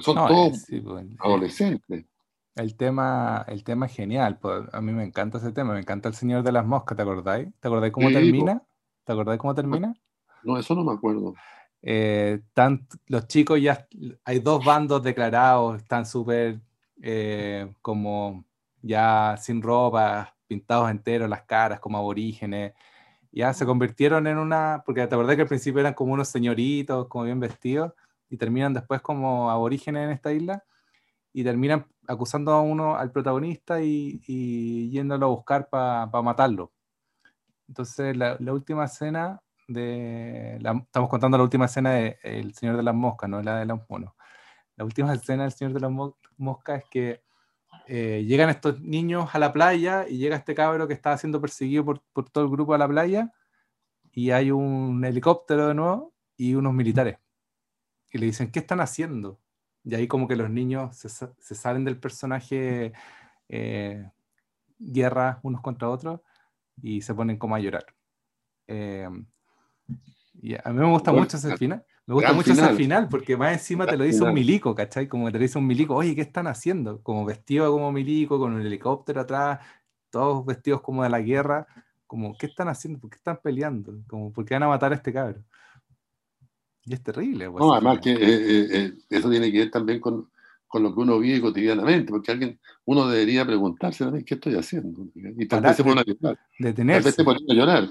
[0.00, 2.06] Son todos pues, adolescentes.
[2.54, 4.38] El tema, el tema es genial.
[4.38, 5.74] Pues, a mí me encanta ese tema.
[5.74, 6.96] Me encanta el Señor de las Moscas.
[6.96, 7.48] ¿Te acordáis?
[7.60, 8.62] ¿Te acordáis cómo termina?
[9.04, 9.94] ¿Te acordáis cómo termina?
[10.42, 11.34] No, eso no me acuerdo.
[11.82, 12.40] Eh,
[13.08, 13.86] los chicos ya,
[14.24, 16.60] hay dos bandos declarados, están súper
[17.02, 18.44] eh, como
[18.80, 22.72] ya sin ropa, pintados enteros las caras como aborígenes.
[23.32, 27.08] Ya se convirtieron en una, porque te acordás que al principio eran como unos señoritos,
[27.08, 27.92] como bien vestidos,
[28.32, 30.64] y terminan después como aborígenes en esta isla,
[31.34, 36.72] y terminan acusando a uno, al protagonista, y, y yéndolo a buscar para matarlo.
[37.68, 42.94] Entonces, la, la última escena estamos contando la última escena de El Señor de las
[42.94, 44.14] Moscas, no la de los monos.
[44.76, 45.90] La última escena del Señor de las
[46.38, 47.22] Moscas es que
[47.86, 51.84] eh, llegan estos niños a la playa y llega este cabro que está siendo perseguido
[51.84, 53.32] por, por, todo el grupo a la playa
[54.12, 57.21] y hay un helicóptero de nuevo y unos militares.
[58.12, 59.40] Y le dicen, ¿qué están haciendo?
[59.84, 62.92] Y ahí como que los niños se, se salen del personaje
[63.48, 64.08] eh,
[64.78, 66.20] guerra unos contra otros
[66.80, 67.86] y se ponen como a llorar.
[68.66, 69.08] Eh,
[70.40, 71.84] y a mí me gusta mucho ese final.
[72.06, 75.06] Me gusta mucho ese final porque más encima te lo dice un milico, ¿cachai?
[75.06, 77.02] Como te lo dice un milico, oye, ¿qué están haciendo?
[77.02, 79.60] Como vestido como milico, con un helicóptero atrás,
[80.10, 81.66] todos vestidos como de la guerra.
[82.06, 83.00] Como, ¿qué están haciendo?
[83.00, 83.94] ¿Por qué están peleando?
[84.06, 85.46] Como, ¿por qué van a matar a este cabrón?
[86.84, 87.50] Y es terrible.
[87.50, 90.30] Pues, no, además que eh, eh, eh, eso tiene que ver también con,
[90.66, 95.06] con, lo que uno vive cotidianamente, porque alguien, uno debería preguntarse, ¿qué estoy haciendo?
[95.14, 96.38] Y tal vez se pone a llorar.
[96.58, 97.02] Detenerse.
[97.02, 97.88] Tal vez se pone a llorar.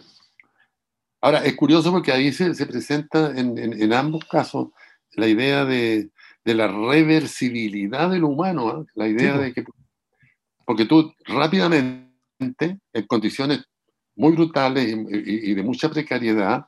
[1.22, 4.70] Ahora, es curioso porque ahí se, presenta en, ambos casos
[5.14, 6.10] la idea de,
[6.44, 8.86] la reversibilidad de lo humano, ¿ah?
[8.96, 9.64] la idea de que,
[10.66, 12.10] porque tú rápidamente,
[12.40, 13.64] en condiciones
[14.16, 16.66] muy brutales y, de mucha precariedad,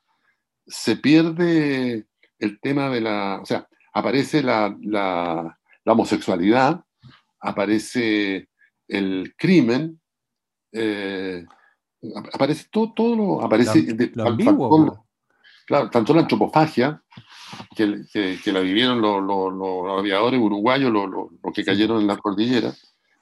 [0.67, 2.05] se pierde
[2.43, 4.75] el tema de la, o sea, aparece la,
[5.83, 6.83] la homosexualidad,
[7.39, 8.49] aparece
[8.87, 9.99] el crimen,
[10.71, 11.45] eh,
[12.33, 13.95] aparece todo, todo lo, aparece
[15.65, 17.01] claro, tanto la antropofagia,
[17.75, 18.03] que,
[18.43, 22.73] que, la vivieron los, los, aviadores uruguayos, los, que cayeron en la cordillera.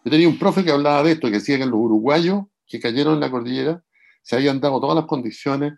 [0.03, 3.15] Yo tenía un profe que hablaba de esto, que decía que los uruguayos que cayeron
[3.15, 3.83] en la cordillera
[4.21, 5.73] se habían dado todas las condiciones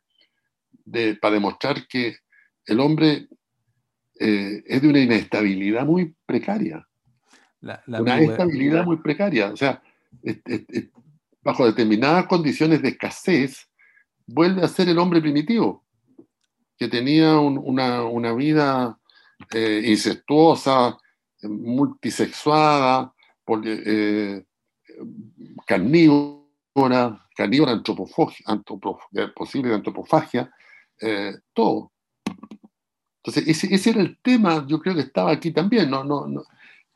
[0.86, 2.18] de, para demostrar que
[2.65, 3.27] el hombre
[4.19, 6.88] eh, es de una inestabilidad muy precaria.
[7.61, 9.52] una estabilidad muy precaria.
[9.52, 9.81] O sea,
[11.44, 13.68] bajo determinadas condiciones de escasez,
[14.26, 15.84] vuelve a ser el hombre primitivo,
[16.77, 18.98] que tenía una, vida
[19.53, 20.98] eh, incestuosa,
[21.44, 23.14] multisexuada,
[23.65, 24.44] eh,
[25.68, 30.52] carnívora, carnívora eh, posible de antropofagia,
[31.53, 31.91] todo.
[33.23, 35.89] Entonces, ese, era el tema, yo creo que estaba aquí también.
[35.89, 36.27] No, no,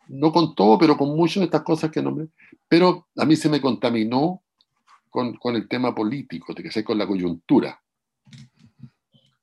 [0.09, 2.27] no con todo, pero con muchas de estas cosas que no me...
[2.67, 4.43] Pero a mí se me contaminó
[5.09, 7.81] con, con el tema político, de que sé, con la coyuntura.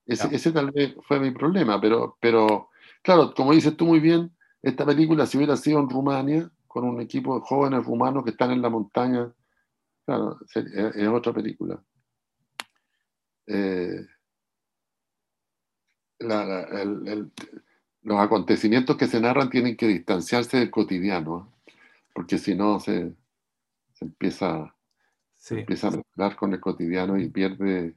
[0.07, 2.69] Ese, ese, tal vez fue mi problema, pero, pero
[3.03, 7.01] claro, como dices tú muy bien, esta película si hubiera sido en Rumania, con un
[7.01, 9.33] equipo de jóvenes rumanos que están en la montaña,
[10.05, 11.83] claro, es, otra película.
[13.47, 14.07] Eh,
[16.19, 21.53] los acontecimientos que se narran tienen que distanciarse del cotidiano,
[22.15, 23.13] porque si no se,
[24.01, 24.75] empieza,
[25.51, 27.95] empieza a mezclar con el cotidiano y pierde,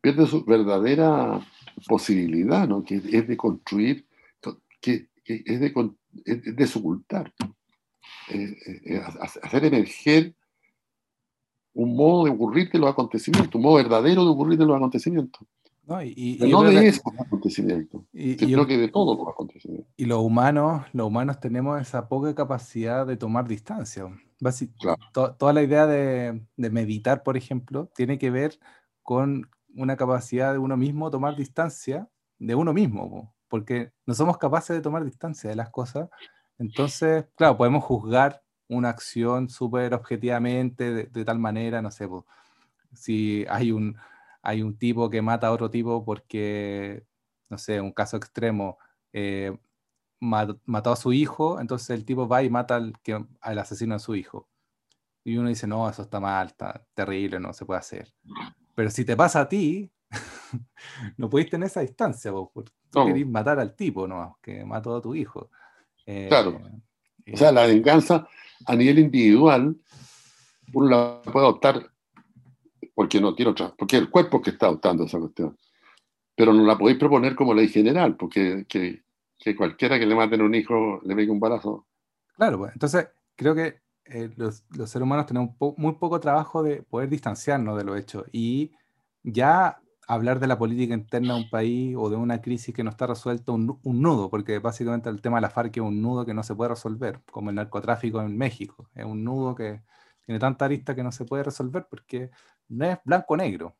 [0.00, 1.40] pierde su verdadera
[1.88, 2.84] posibilidad, ¿no?
[2.84, 4.06] que es de construir,
[4.80, 5.72] que, es, de,
[6.24, 7.32] es de ocultar,
[8.30, 10.34] eh, eh, hacer emerger
[11.74, 15.46] un modo de ocurrir de los acontecimientos, un modo verdadero de ocurrir de los acontecimientos.
[15.84, 19.92] No, y, no de esos acontecimientos, sino que de todos los acontecimientos.
[19.96, 24.06] Y los humanos, los humanos tenemos esa poca capacidad de tomar distancia.
[25.12, 28.60] toda la idea de, de, meditar, por ejemplo, tiene que ver
[29.02, 34.76] con una capacidad de uno mismo tomar distancia de uno mismo, porque no somos capaces
[34.76, 36.08] de tomar distancia de las cosas.
[36.58, 42.08] Entonces, claro, podemos juzgar una acción súper objetivamente, de, de, tal manera, no sé,
[42.94, 43.96] si hay un,
[44.42, 47.04] hay un tipo que mata a otro tipo porque,
[47.48, 48.78] no sé, un caso extremo,
[49.12, 49.56] eh,
[50.20, 54.00] mató a su hijo, entonces el tipo va y mata al, que, al asesino de
[54.00, 54.48] su hijo.
[55.24, 58.12] Y uno dice, no, eso está mal, está terrible, no se puede hacer.
[58.74, 59.90] Pero si te pasa a ti,
[61.16, 64.38] no puedes tener esa distancia, vos, porque querés matar al tipo, ¿no?
[64.42, 65.50] Que mató a tu hijo.
[66.04, 66.60] Eh, claro.
[67.32, 68.26] o sea, la venganza
[68.66, 69.76] a nivel individual,
[70.72, 71.91] uno la puede adoptar
[72.94, 75.56] porque no tiene otra, porque el cuerpo que está adoptando esa cuestión.
[76.34, 79.02] Pero no la podéis proponer como ley general, porque que,
[79.38, 81.86] que cualquiera que le maten a un hijo le pegue un balazo.
[82.36, 86.82] Claro, pues entonces creo que eh, los, los, seres humanos tenemos muy poco trabajo de
[86.82, 88.72] poder distanciarnos de lo hecho y
[89.22, 92.90] ya hablar de la política interna de un país o de una crisis que no
[92.90, 96.26] está resuelta un, un, nudo, porque básicamente el tema de la FARC es un nudo
[96.26, 98.90] que no se puede resolver, como el narcotráfico en México.
[98.94, 99.82] Es un nudo que
[100.26, 102.30] tiene tanta arista que no se puede resolver porque
[102.68, 103.76] no es blanco-negro.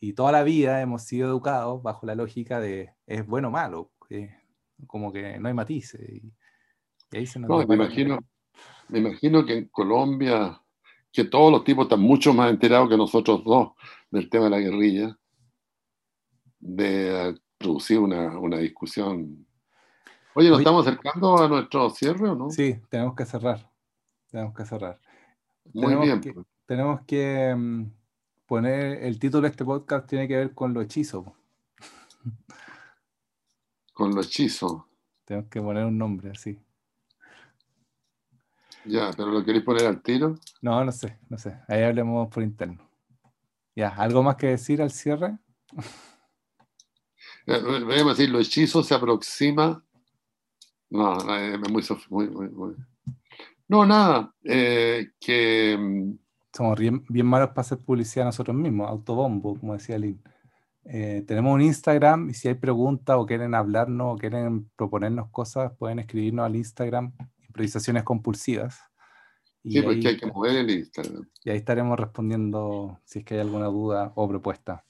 [0.00, 3.90] Y toda la vida hemos sido educados bajo la lógica de es bueno o malo,
[4.86, 6.00] como que no hay matices.
[6.08, 6.32] Y,
[7.16, 8.18] ahí se nos no, me, imagino,
[8.88, 10.60] me imagino que en Colombia,
[11.12, 13.72] que todos los tipos están mucho más enterados que nosotros dos
[14.10, 15.18] del tema de la guerrilla,
[16.60, 19.46] de producir una, una discusión.
[20.34, 22.50] Oye, ¿nos estamos acercando a nuestro cierre o no?
[22.50, 23.68] Sí, tenemos que cerrar.
[24.30, 25.00] Tenemos que cerrar.
[25.72, 26.20] Muy bien.
[26.20, 27.90] Pues tenemos que mm,
[28.46, 31.34] poner el título de este podcast tiene que ver con lo hechizo.
[33.94, 34.86] Con lo hechizo.
[35.24, 36.60] Tenemos que poner un nombre así.
[38.84, 40.38] Ya, pero ¿lo queréis poner al tiro?
[40.60, 41.58] No, no sé, no sé.
[41.68, 42.86] Ahí hablemos por interno.
[43.74, 45.38] Ya, ¿algo más que decir al cierre?
[47.46, 49.82] Voy a decir, lo hechizo se aproxima.
[50.90, 51.58] No, es
[52.10, 52.76] muy, muy, muy,
[53.68, 54.34] No, nada.
[54.44, 56.27] Eh, que mm,
[56.58, 60.20] somos bien, malos para hacer publicidad nosotros mismos, autobombo, como decía Lynn.
[60.84, 65.72] Eh, tenemos un Instagram y si hay preguntas o quieren hablarnos o quieren proponernos cosas,
[65.78, 67.12] pueden escribirnos al Instagram,
[67.46, 68.80] improvisaciones compulsivas.
[69.62, 71.28] Y sí, porque hay que mover el Instagram.
[71.44, 74.84] Y ahí estaremos respondiendo si es que hay alguna duda o propuesta.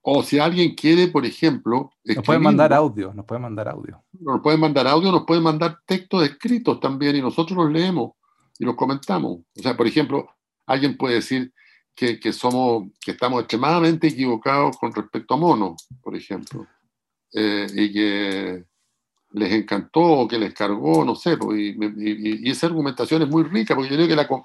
[0.00, 1.90] O si alguien quiere, por ejemplo...
[2.04, 4.02] Nos pueden mandar audio, nos pueden mandar audio.
[4.20, 8.12] Nos pueden mandar audio, nos pueden mandar textos escritos también y nosotros los leemos
[8.58, 9.40] y los comentamos.
[9.58, 10.28] O sea, por ejemplo,
[10.66, 11.52] alguien puede decir
[11.94, 16.66] que, que, somos, que estamos extremadamente equivocados con respecto a Mono, por ejemplo,
[17.32, 18.64] eh, y que
[19.32, 23.74] les encantó o que les cargó, no sé, pues, y, esa argumentación es muy rica,
[23.74, 24.38] porque yo creo que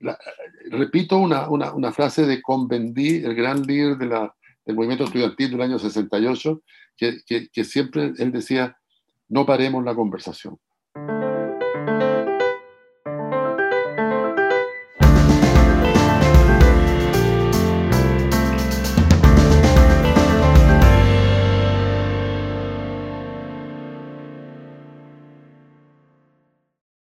[0.00, 0.18] la,
[0.70, 5.52] repito una, una, una, frase de Convendí, el gran líder de la, del movimiento estudiantil
[5.52, 6.62] del año 68,
[6.96, 8.76] que, que, que siempre él decía,
[9.28, 10.58] no paremos la conversación.